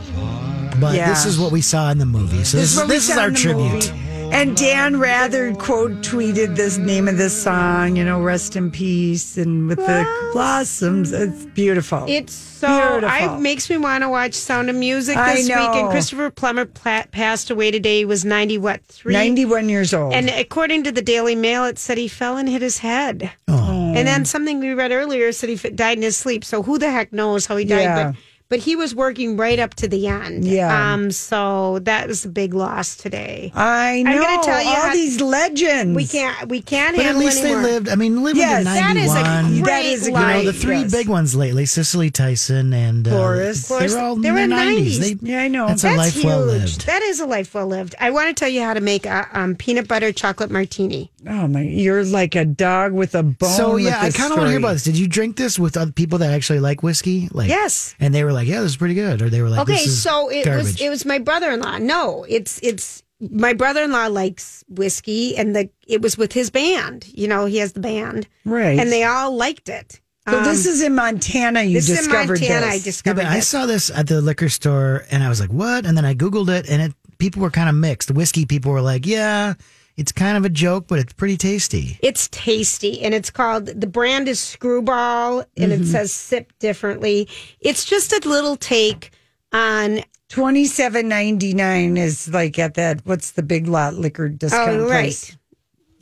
But 0.80 0.94
Yeah. 0.94 1.08
this 1.08 1.24
is 1.24 1.38
what 1.38 1.52
we 1.52 1.62
saw 1.62 1.90
in 1.90 1.96
the 1.98 2.04
movie. 2.06 2.44
So 2.44 2.58
this, 2.58 2.76
what 2.76 2.82
is 2.84 2.88
we 2.88 2.94
this 2.96 3.08
is 3.10 3.16
our 3.16 3.30
tribute. 3.30 3.72
movie. 3.92 4.02
And 4.32 4.56
Dan 4.56 4.98
Rather 4.98 5.54
quote 5.54 5.92
tweeted 6.02 6.56
this 6.56 6.78
name 6.78 7.08
of 7.08 7.16
this 7.16 7.42
song, 7.42 7.96
you 7.96 8.04
know, 8.04 8.20
rest 8.20 8.56
in 8.56 8.70
peace 8.70 9.36
and 9.36 9.68
with 9.68 9.78
the 9.78 10.30
blossoms. 10.32 11.12
It's 11.12 11.44
beautiful. 11.46 12.04
It's 12.06 12.32
so 12.32 12.68
Beautiful. 13.00 13.08
I 13.08 13.38
makes 13.38 13.68
me 13.70 13.76
want 13.76 14.02
to 14.02 14.08
watch 14.08 14.34
Sound 14.34 14.70
of 14.70 14.76
Music 14.76 15.16
this 15.16 15.48
week. 15.48 15.56
And. 15.56 15.90
Christopher 15.90 16.30
Plummer 16.30 16.64
pla- 16.64 17.04
passed 17.10 17.50
away 17.50 17.70
today. 17.70 17.98
He 17.98 18.04
was 18.04 18.24
ninety 18.24 18.58
what 18.58 18.84
three? 18.86 19.12
91 19.12 19.68
years 19.68 19.94
old. 19.94 20.12
And 20.12 20.28
according 20.30 20.84
to 20.84 20.92
the 20.92 21.02
Daily 21.02 21.34
Mail, 21.34 21.64
it 21.64 21.78
said 21.78 21.98
he 21.98 22.08
fell 22.08 22.36
and 22.36 22.48
hit 22.48 22.62
his 22.62 22.78
head. 22.78 23.30
Oh. 23.48 23.92
And 23.94 24.06
then 24.06 24.24
something 24.24 24.60
we 24.60 24.72
read 24.74 24.92
earlier 24.92 25.32
said 25.32 25.48
he 25.48 25.56
died 25.56 25.96
in 25.96 26.02
his 26.02 26.16
sleep. 26.16 26.44
So 26.44 26.62
who 26.62 26.78
the 26.78 26.90
heck 26.90 27.12
knows 27.12 27.46
how 27.46 27.56
he 27.56 27.64
died? 27.64 27.82
Yeah. 27.82 28.12
But 28.12 28.20
but 28.48 28.58
he 28.60 28.76
was 28.76 28.94
working 28.94 29.36
right 29.36 29.58
up 29.58 29.74
to 29.74 29.88
the 29.88 30.06
end. 30.06 30.44
Yeah. 30.44 30.92
Um. 30.94 31.10
So 31.10 31.78
that 31.80 32.08
was 32.08 32.24
a 32.24 32.28
big 32.28 32.54
loss 32.54 32.96
today. 32.96 33.50
I 33.54 34.02
know. 34.02 34.10
I'm 34.12 34.20
gonna 34.20 34.42
tell 34.42 34.62
you 34.62 34.68
all 34.68 34.74
how- 34.86 34.92
these 34.92 35.20
legends. 35.20 35.94
We 35.96 36.06
can't. 36.06 36.48
We 36.48 36.60
can't 36.62 36.96
But 36.96 37.00
at 37.04 37.06
handle 37.06 37.24
least 37.24 37.42
they 37.42 37.54
lived. 37.54 37.88
I 37.88 37.94
mean, 37.96 38.22
living 38.22 38.40
Yes, 38.40 38.60
to 38.60 38.64
that 38.64 38.94
That 38.94 38.96
is 38.96 39.10
a 39.14 39.62
great 39.62 39.64
That 39.66 39.84
is 39.84 40.02
a 40.02 40.06
you 40.06 40.12
know, 40.16 40.20
life. 40.22 40.44
the 40.46 40.52
three 40.52 40.80
Yes. 40.80 40.92
big 40.92 41.08
ones 41.08 41.34
lately, 41.34 41.66
Cicely 41.66 42.10
Tyson 42.10 42.72
and 42.72 43.06
uh, 43.06 43.10
Cloris. 43.10 43.62
They 43.62 43.66
Cloris, 43.68 43.92
were 43.94 43.98
all 44.00 44.16
they 44.16 44.28
in 44.28 44.34
were 44.34 44.46
their 44.46 44.68
in 44.68 44.76
90s. 44.78 44.98
90s. 44.98 45.20
They, 45.20 45.30
Yeah, 45.32 45.40
I 45.42 45.48
know. 45.48 45.66
That's 45.68 45.84
a 45.84 45.96
life 45.96 46.14
huge. 46.14 46.24
well 46.24 46.44
lived. 46.44 46.86
That 46.86 47.02
is 47.02 47.20
a 47.20 47.26
life 47.26 47.54
well 47.54 47.66
lived. 47.66 47.94
I 48.00 48.10
want 48.10 48.28
to 48.28 48.34
tell 48.34 48.48
you 48.48 48.62
how 48.62 48.74
to 48.74 48.80
make 48.80 49.06
a 49.06 49.28
um, 49.32 49.54
peanut 49.56 49.88
butter 49.88 50.12
chocolate 50.12 50.50
martini. 50.50 51.10
Oh 51.28 51.48
my! 51.48 51.62
You're 51.62 52.04
like 52.04 52.36
a 52.36 52.44
dog 52.44 52.92
with 52.92 53.14
a 53.16 53.22
bone. 53.24 53.48
So 53.50 53.74
with 53.74 53.84
yeah, 53.84 53.98
I 54.00 54.10
kind 54.10 54.30
of 54.32 54.38
want 54.38 54.42
to 54.46 54.50
hear 54.50 54.58
about 54.58 54.74
this. 54.74 54.84
Did 54.84 54.96
you 54.96 55.08
drink 55.08 55.36
this 55.36 55.58
with 55.58 55.76
other 55.76 55.90
people 55.90 56.18
that 56.18 56.32
actually 56.32 56.60
like 56.60 56.84
whiskey? 56.84 57.28
Like 57.32 57.48
Yes. 57.48 57.96
and 57.98 58.14
they 58.14 58.22
were 58.22 58.32
like, 58.36 58.46
"Yeah, 58.48 58.60
this 58.60 58.70
is 58.72 58.76
pretty 58.76 58.94
good," 58.94 59.20
or 59.22 59.28
they 59.30 59.42
were 59.42 59.48
like, 59.48 59.60
Okay, 59.60 59.72
this 59.72 59.86
is 59.86 60.02
so 60.02 60.28
it 60.30 60.44
garbage. 60.44 60.64
was 60.64 60.80
it 60.80 60.88
was 60.88 61.04
my 61.04 61.18
brother 61.18 61.50
in 61.50 61.60
law. 61.60 61.78
No, 61.78 62.24
it's 62.28 62.60
it's 62.62 63.02
my 63.20 63.52
brother 63.54 63.82
in 63.82 63.92
law 63.92 64.06
likes 64.06 64.62
whiskey, 64.68 65.36
and 65.36 65.56
the 65.56 65.70
it 65.86 66.02
was 66.02 66.16
with 66.16 66.32
his 66.32 66.50
band. 66.50 67.06
You 67.12 67.28
know, 67.28 67.46
he 67.46 67.58
has 67.58 67.72
the 67.72 67.80
band, 67.80 68.28
Right. 68.44 68.78
And 68.78 68.92
they 68.92 69.04
all 69.04 69.34
liked 69.34 69.68
it. 69.68 70.00
So 70.28 70.42
this 70.42 70.66
um, 70.66 70.72
is 70.72 70.82
in 70.82 70.94
Montana. 70.94 71.62
You 71.62 71.74
this 71.74 71.88
is 71.88 71.98
in 71.98 72.04
discovered 72.04 72.40
Montana. 72.40 72.66
I 72.66 72.70
this. 72.70 72.78
Yeah, 72.78 72.90
discovered. 72.90 73.22
but 73.22 73.26
I 73.26 73.40
saw 73.40 73.66
this 73.66 73.90
at 73.90 74.08
the 74.08 74.20
liquor 74.20 74.48
store 74.48 75.04
and 75.10 75.22
I 75.22 75.28
was 75.28 75.40
like, 75.40 75.50
"What?" 75.52 75.86
And 75.86 75.96
then 75.96 76.04
I 76.04 76.14
googled 76.14 76.48
it, 76.48 76.68
and 76.68 76.82
it 76.82 76.92
people 77.18 77.42
were 77.42 77.50
kind 77.50 77.68
of 77.68 77.74
mixed. 77.76 78.08
The 78.08 78.14
whiskey 78.14 78.44
people 78.44 78.72
were 78.72 78.80
like, 78.82 79.06
"Yeah, 79.06 79.54
it's 79.96 80.12
kind 80.12 80.36
of 80.36 80.44
a 80.44 80.48
joke, 80.50 80.86
but 80.88 80.98
it's 80.98 81.12
pretty 81.12 81.36
tasty." 81.36 81.98
It's 82.02 82.28
tasty, 82.28 83.02
and 83.02 83.14
it's 83.14 83.30
called 83.30 83.66
the 83.66 83.86
brand 83.86 84.28
is 84.28 84.38
Screwball, 84.40 85.40
and 85.56 85.72
Mm-hmm. 85.72 85.82
it 85.82 85.86
says 85.86 86.12
sip 86.12 86.52
differently. 86.58 87.28
It's 87.60 87.84
just 87.84 88.12
a 88.12 88.20
little 88.28 88.56
take 88.56 89.10
on 89.52 90.00
Twenty 90.28 90.64
seven 90.64 91.06
ninety 91.08 91.54
nine 91.54 91.96
is 91.96 92.28
like 92.28 92.58
at 92.58 92.74
that. 92.74 93.00
What's 93.04 93.30
the 93.32 93.42
big 93.44 93.68
lot 93.68 93.94
liquor 93.94 94.28
discount 94.28 94.80
Oh, 94.80 94.86
place? 94.86 95.36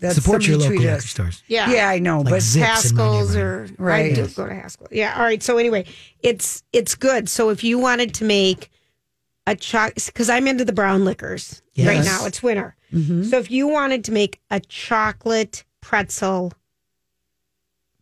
That's 0.00 0.16
Support 0.16 0.46
your 0.46 0.58
local 0.58 0.76
liquor 0.76 1.00
stores. 1.00 1.42
yeah, 1.46 1.70
Yeah, 1.70 1.88
I 1.88 1.98
know, 1.98 2.20
Like 2.20 2.30
but 2.30 2.42
Zips 2.42 2.54
in 2.56 2.60
my 2.60 2.66
Haskell's 3.04 3.36
or 3.36 3.68
Right. 3.78 4.12
I 4.12 4.14
do 4.14 4.26
go 4.28 4.46
to 4.46 4.54
Haskell. 4.54 4.88
Yeah. 4.90 5.14
All 5.16 5.22
right. 5.22 5.42
So 5.42 5.56
anyway, 5.58 5.84
it's 6.22 6.62
it's 6.72 6.94
good. 6.94 7.28
So 7.28 7.50
if 7.50 7.62
you 7.62 7.78
wanted 7.78 8.12
to 8.14 8.24
make 8.24 8.70
a 9.46 9.54
choc, 9.54 9.94
because 9.94 10.30
I'm 10.30 10.46
into 10.48 10.64
the 10.64 10.72
brown 10.72 11.04
liquors 11.04 11.62
right 11.78 12.04
now. 12.04 12.24
It's 12.26 12.42
winter. 12.42 12.76
Mm-hmm. 12.92 13.24
So 13.24 13.38
if 13.38 13.50
you 13.50 13.68
wanted 13.68 14.04
to 14.04 14.12
make 14.12 14.40
a 14.50 14.60
chocolate 14.60 15.64
pretzel 15.80 16.52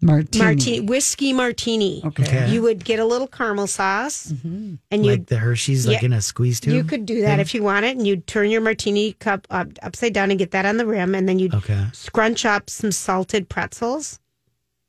martini. 0.01 0.45
martini, 0.45 0.81
whiskey 0.81 1.33
martini, 1.33 2.03
Okay. 2.05 2.23
Okay. 2.25 2.51
you 2.53 2.63
would 2.63 2.85
get 2.85 2.99
a 2.99 3.05
little 3.05 3.27
caramel 3.29 3.67
sauce, 3.67 4.33
and 4.45 4.79
you 4.91 5.03
like 5.13 5.27
the 5.27 5.37
Hershey's, 5.39 5.87
like 5.87 6.03
in 6.03 6.13
a 6.13 6.21
squeeze 6.21 6.61
tube. 6.61 6.75
you 6.75 6.85
could 6.85 7.07
do 7.07 7.23
that 7.23 7.39
if 7.41 7.55
you 7.55 7.63
want 7.63 7.85
it, 7.87 7.97
and 7.97 8.07
you'd 8.07 8.27
turn 8.27 8.51
your 8.51 8.61
martini 8.61 9.13
cup 9.15 9.47
up, 9.51 9.69
upside 9.83 10.13
down 10.13 10.31
and 10.31 10.39
get 10.39 10.51
that 10.53 10.67
on 10.67 10.77
the 10.77 10.87
rim, 10.87 11.15
and 11.15 11.29
then 11.29 11.39
you'd 11.39 11.55
Okay. 11.55 11.87
scrunch 11.93 12.45
up 12.45 12.69
some 12.69 12.91
salted 12.93 13.49
pretzels, 13.49 14.19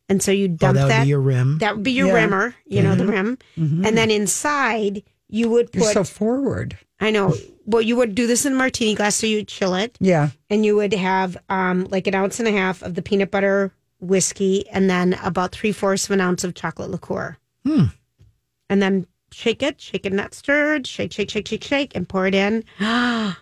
and 0.09 0.21
so 0.21 0.31
you 0.31 0.45
Oh, 0.45 0.55
dump 0.57 0.75
that 0.77 0.87
That 0.87 0.97
would 0.99 1.03
be 1.05 1.09
your 1.09 1.21
rim. 1.21 1.57
That 1.59 1.75
would 1.75 1.83
be 1.83 1.91
your 1.91 2.07
Yeah. 2.07 2.13
rimmer, 2.15 2.55
you 2.65 2.81
know, 2.83 2.95
the 2.95 3.05
rim. 3.07 3.37
And 3.55 3.97
then 3.97 4.09
inside, 4.11 5.03
you 5.33 5.49
would 5.49 5.69
You're 5.73 5.85
put, 5.85 5.93
so 5.93 6.03
forward. 6.03 6.77
I 6.99 7.09
know, 7.11 7.33
well, 7.65 7.81
you 7.81 7.95
would 7.95 8.13
do 8.15 8.27
this 8.27 8.45
in 8.45 8.53
a 8.53 8.55
martini 8.55 8.93
glass. 8.95 9.15
So 9.15 9.27
you'd 9.27 9.47
chill 9.47 9.73
it 9.75 9.97
Yeah. 9.99 10.29
and 10.49 10.63
you 10.65 10.75
would 10.75 10.93
have 10.93 11.35
um, 11.49 11.85
like 11.85 12.07
an 12.07 12.15
ounce 12.15 12.39
and 12.39 12.47
a 12.47 12.51
half 12.51 12.81
of 12.83 12.93
the 12.95 13.01
peanut 13.01 13.31
butter 13.31 13.71
whiskey 13.99 14.67
and 14.69 14.89
then 14.89 15.13
about 15.23 15.51
three 15.51 15.71
fourths 15.71 16.05
of 16.05 16.11
an 16.11 16.21
ounce 16.21 16.43
of 16.43 16.53
chocolate 16.53 16.91
liqueur. 16.91 17.37
Hmm. 17.65 17.85
And 18.69 18.81
then 18.81 19.07
shake 19.31 19.63
it, 19.63 19.81
shake 19.81 20.05
it 20.05 20.13
not 20.13 20.33
stirred, 20.33 20.85
shake, 20.85 21.11
shake, 21.11 21.29
shake, 21.31 21.47
shake, 21.47 21.63
shake, 21.63 21.95
and 21.95 22.07
pour 22.07 22.27
it 22.27 22.35
in. 22.35 22.63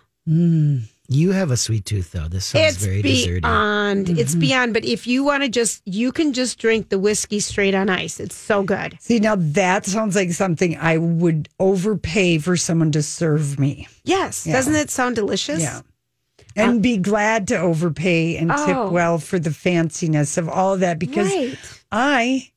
You 1.12 1.32
have 1.32 1.50
a 1.50 1.56
sweet 1.56 1.84
tooth, 1.84 2.12
though. 2.12 2.28
This 2.28 2.46
sounds 2.46 2.76
it's 2.76 2.84
very 2.84 3.02
deserty. 3.02 3.42
beyond. 3.42 4.08
It's 4.08 4.32
mm-hmm. 4.32 4.40
beyond. 4.40 4.74
But 4.74 4.84
if 4.84 5.06
you 5.06 5.22
want 5.24 5.42
to 5.42 5.48
just, 5.48 5.82
you 5.84 6.10
can 6.12 6.32
just 6.32 6.58
drink 6.58 6.88
the 6.88 6.98
whiskey 6.98 7.40
straight 7.40 7.74
on 7.74 7.90
ice. 7.90 8.18
It's 8.18 8.34
so 8.34 8.62
good. 8.62 8.96
See, 9.00 9.18
now 9.18 9.36
that 9.36 9.84
sounds 9.86 10.16
like 10.16 10.30
something 10.32 10.76
I 10.78 10.96
would 10.98 11.48
overpay 11.60 12.38
for 12.38 12.56
someone 12.56 12.92
to 12.92 13.02
serve 13.02 13.58
me. 13.58 13.88
Yes. 14.04 14.46
Yeah. 14.46 14.54
Doesn't 14.54 14.74
it 14.74 14.90
sound 14.90 15.16
delicious? 15.16 15.60
Yeah. 15.60 15.80
And 16.56 16.78
uh, 16.78 16.80
be 16.80 16.96
glad 16.98 17.48
to 17.48 17.58
overpay 17.58 18.36
and 18.36 18.50
Oh. 18.52 18.66
tip 18.66 18.92
well 18.92 19.18
for 19.18 19.38
the 19.38 19.50
fanciness 19.50 20.36
of 20.38 20.48
all 20.48 20.74
of 20.74 20.80
that 20.80 20.98
because 20.98 21.28
Right. 21.30 21.58
I 21.90 22.50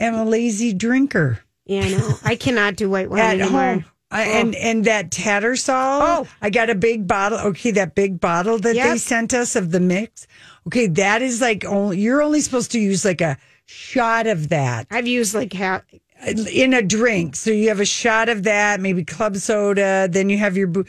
am 0.00 0.14
a 0.14 0.24
lazy 0.24 0.72
drinker 0.72 1.40
Yeah, 1.64 1.82
I 1.82 1.88
know. 1.90 2.14
I 2.24 2.36
cannot 2.36 2.76
do 2.76 2.90
white 2.90 3.10
wine 3.10 3.20
at 3.20 3.40
anymore. 3.40 3.60
home. 3.74 3.84
I, 4.10 4.22
and 4.22 4.54
and 4.54 4.84
that 4.86 5.10
Tattersall, 5.10 6.00
Oh. 6.24 6.28
I 6.40 6.48
got 6.50 6.70
a 6.70 6.74
big 6.74 7.06
bottle. 7.06 7.38
Okay, 7.38 7.70
that 7.72 7.94
big 7.94 8.18
bottle 8.20 8.58
that 8.58 8.74
they 8.74 8.96
sent 8.98 9.34
us 9.34 9.54
of 9.54 9.70
the 9.70 9.80
mix. 9.80 10.26
Okay, 10.66 10.86
that 10.86 11.20
is 11.22 11.40
like 11.42 11.64
only 11.64 11.98
you're 11.98 12.22
only 12.22 12.40
supposed 12.40 12.70
to 12.72 12.78
use 12.80 13.04
like 13.04 13.20
a 13.20 13.36
shot 13.66 14.26
of 14.26 14.48
that 14.48 14.86
I've 14.90 15.06
used 15.06 15.34
like 15.34 15.52
half. 15.52 15.82
in 16.26 16.72
a 16.72 16.80
drink. 16.82 17.36
So 17.36 17.50
you 17.50 17.68
have 17.68 17.80
a 17.80 17.84
shot 17.84 18.28
of 18.30 18.44
that, 18.44 18.80
maybe 18.80 19.04
club 19.04 19.36
soda, 19.36 20.08
then 20.10 20.30
you 20.30 20.38
have 20.38 20.56
your 20.56 20.68
boo. 20.68 20.84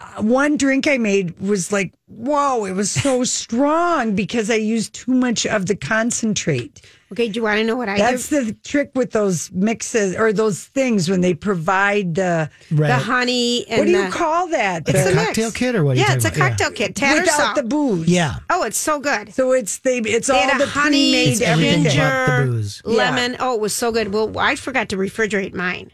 Uh, 0.00 0.22
one 0.22 0.56
drink 0.56 0.86
I 0.88 0.96
made 0.98 1.38
was 1.38 1.70
like, 1.70 1.92
whoa, 2.06 2.64
it 2.64 2.72
was 2.72 2.90
so 2.90 3.24
strong 3.40 4.14
because 4.14 4.50
I 4.50 4.54
used 4.56 4.94
too 4.94 5.12
much 5.12 5.44
of 5.46 5.66
the 5.66 5.76
concentrate. 5.76 6.80
Okay, 7.12 7.28
do 7.28 7.38
you 7.38 7.42
want 7.42 7.58
to 7.58 7.64
know 7.64 7.76
what 7.76 7.88
I 7.88 7.96
That's 7.98 8.28
do? 8.28 8.44
the 8.44 8.52
trick 8.64 8.90
with 8.94 9.12
those 9.12 9.52
mixes 9.52 10.16
or 10.16 10.32
those 10.32 10.64
things 10.64 11.08
when 11.08 11.20
they 11.20 11.34
provide 11.34 12.14
the, 12.16 12.50
right. 12.72 12.88
The 12.88 12.96
honey 12.96 13.66
and 13.68 13.78
what 13.78 13.84
do 13.86 13.92
the, 13.92 14.04
you 14.04 14.10
call 14.10 14.48
that? 14.48 14.88
It's 14.88 14.92
The- 15.04 15.12
a 15.12 15.14
mix. 15.14 15.26
cocktail 15.26 15.50
kit 15.52 15.74
or 15.76 15.84
what 15.84 15.92
are 15.92 16.00
you 16.00 16.06
Yeah, 16.08 16.14
it's 16.14 16.24
a 16.24 16.28
talking 16.30 16.42
about? 16.42 16.58
cocktail 16.58 16.70
kit. 16.72 16.94
Tattersall. 16.96 17.20
without 17.20 17.54
the 17.56 17.62
booze. 17.62 18.08
yeah. 18.08 18.36
oh, 18.50 18.62
it's 18.64 18.78
so 18.78 18.98
good. 18.98 19.32
So 19.34 19.52
it's 19.52 19.78
they 19.78 19.98
it's 19.98 20.28
They 20.28 20.34
all 20.34 20.58
the 20.58 20.66
honey, 20.66 21.12
pre-made 21.12 21.28
It's 21.32 21.40
everything 21.40 21.86
everything. 21.86 22.00
but 22.00 22.26
the 22.26 22.32
ginger, 22.42 22.52
booze. 22.52 22.82
lemon. 22.84 23.36
Oh, 23.38 23.54
it 23.54 23.60
was 23.60 23.74
so 23.74 23.92
good. 23.92 24.12
Well, 24.12 24.36
I 24.38 24.56
forgot 24.56 24.88
to 24.88 24.96
refrigerate 24.96 25.54
mine. 25.54 25.92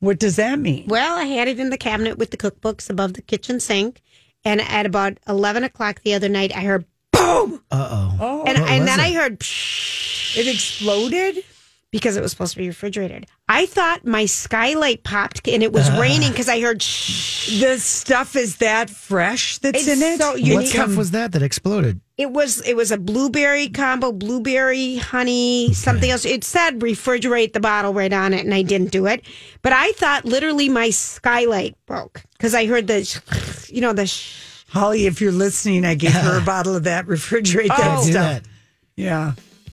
What 0.00 0.18
does 0.18 0.36
that 0.36 0.58
mean? 0.58 0.86
Well, 0.88 1.16
I 1.16 1.24
had 1.24 1.48
it 1.48 1.58
in 1.58 1.70
the 1.70 1.78
cabinet 1.78 2.18
with 2.18 2.30
the 2.30 2.36
cookbooks 2.36 2.90
above 2.90 3.14
the 3.14 3.22
kitchen 3.22 3.58
sink, 3.58 4.02
and 4.44 4.60
at 4.60 4.84
about 4.84 5.18
eleven 5.26 5.64
o'clock 5.64 6.02
the 6.02 6.12
other 6.14 6.28
night, 6.28 6.54
I 6.54 6.60
heard 6.60 6.84
boom, 7.14 7.60
Uh 7.70 7.88
oh. 7.90 8.16
Oh, 8.20 8.44
and, 8.44 8.58
and 8.58 8.86
then 8.88 9.00
it? 9.00 9.02
I 9.02 9.12
heard 9.12 9.40
psh, 9.40 10.36
it 10.38 10.46
exploded. 10.48 11.44
because 11.90 12.16
it 12.16 12.20
was 12.22 12.32
supposed 12.32 12.52
to 12.54 12.58
be 12.58 12.66
refrigerated. 12.66 13.26
I 13.48 13.66
thought 13.66 14.04
my 14.04 14.26
skylight 14.26 15.04
popped, 15.04 15.46
and 15.48 15.62
it 15.62 15.72
was 15.72 15.88
raining 15.98 16.30
because 16.30 16.48
I 16.48 16.60
heard 16.60 16.82
shh. 16.82 17.60
The 17.60 17.78
stuff 17.78 18.34
is 18.36 18.56
that 18.56 18.88
fresh 18.90 19.58
that's 19.58 19.86
It's 19.86 19.88
in 19.88 20.02
it. 20.02 20.18
so 20.18 20.34
unique. 20.34 20.54
What 20.56 20.66
stuff 20.66 20.96
was 20.96 21.10
that 21.12 21.32
that 21.32 21.42
exploded? 21.42 22.00
It 22.16 22.30
was 22.30 22.60
it 22.66 22.74
was 22.74 22.90
a 22.90 22.96
blueberry 22.96 23.68
combo, 23.68 24.10
blueberry 24.12 24.96
honey, 24.96 25.72
something 25.74 26.10
else. 26.10 26.24
It 26.24 26.42
said 26.44 26.80
refrigerate 26.80 27.52
the 27.52 27.60
bottle 27.60 27.92
right 27.92 28.12
on 28.12 28.32
it, 28.34 28.44
and 28.44 28.54
I 28.54 28.62
didn't 28.62 28.90
do 28.92 29.06
it. 29.06 29.24
But 29.62 29.72
I 29.72 29.92
thought 29.92 30.24
literally 30.24 30.68
my 30.68 30.90
skylight 30.90 31.76
broke 31.86 32.22
because 32.32 32.54
I 32.54 32.66
heard 32.66 32.86
the, 32.86 33.04
sh- 33.04 33.70
you 33.70 33.80
know, 33.80 33.92
the. 33.92 34.06
Sh- 34.06 34.40
Holly, 34.74 35.06
if 35.06 35.20
you're 35.20 35.32
listening, 35.32 35.84
I 35.84 35.94
gave 35.94 36.12
her 36.12 36.38
a 36.38 36.40
bottle 36.44 36.74
of 36.76 36.84
that. 36.84 37.06
Refrigerate 37.06 37.68
that 37.68 37.98
Oh. 37.98 38.02
Stuff. 38.02 38.12
that. 38.12 38.42
Yeah. 38.96 39.32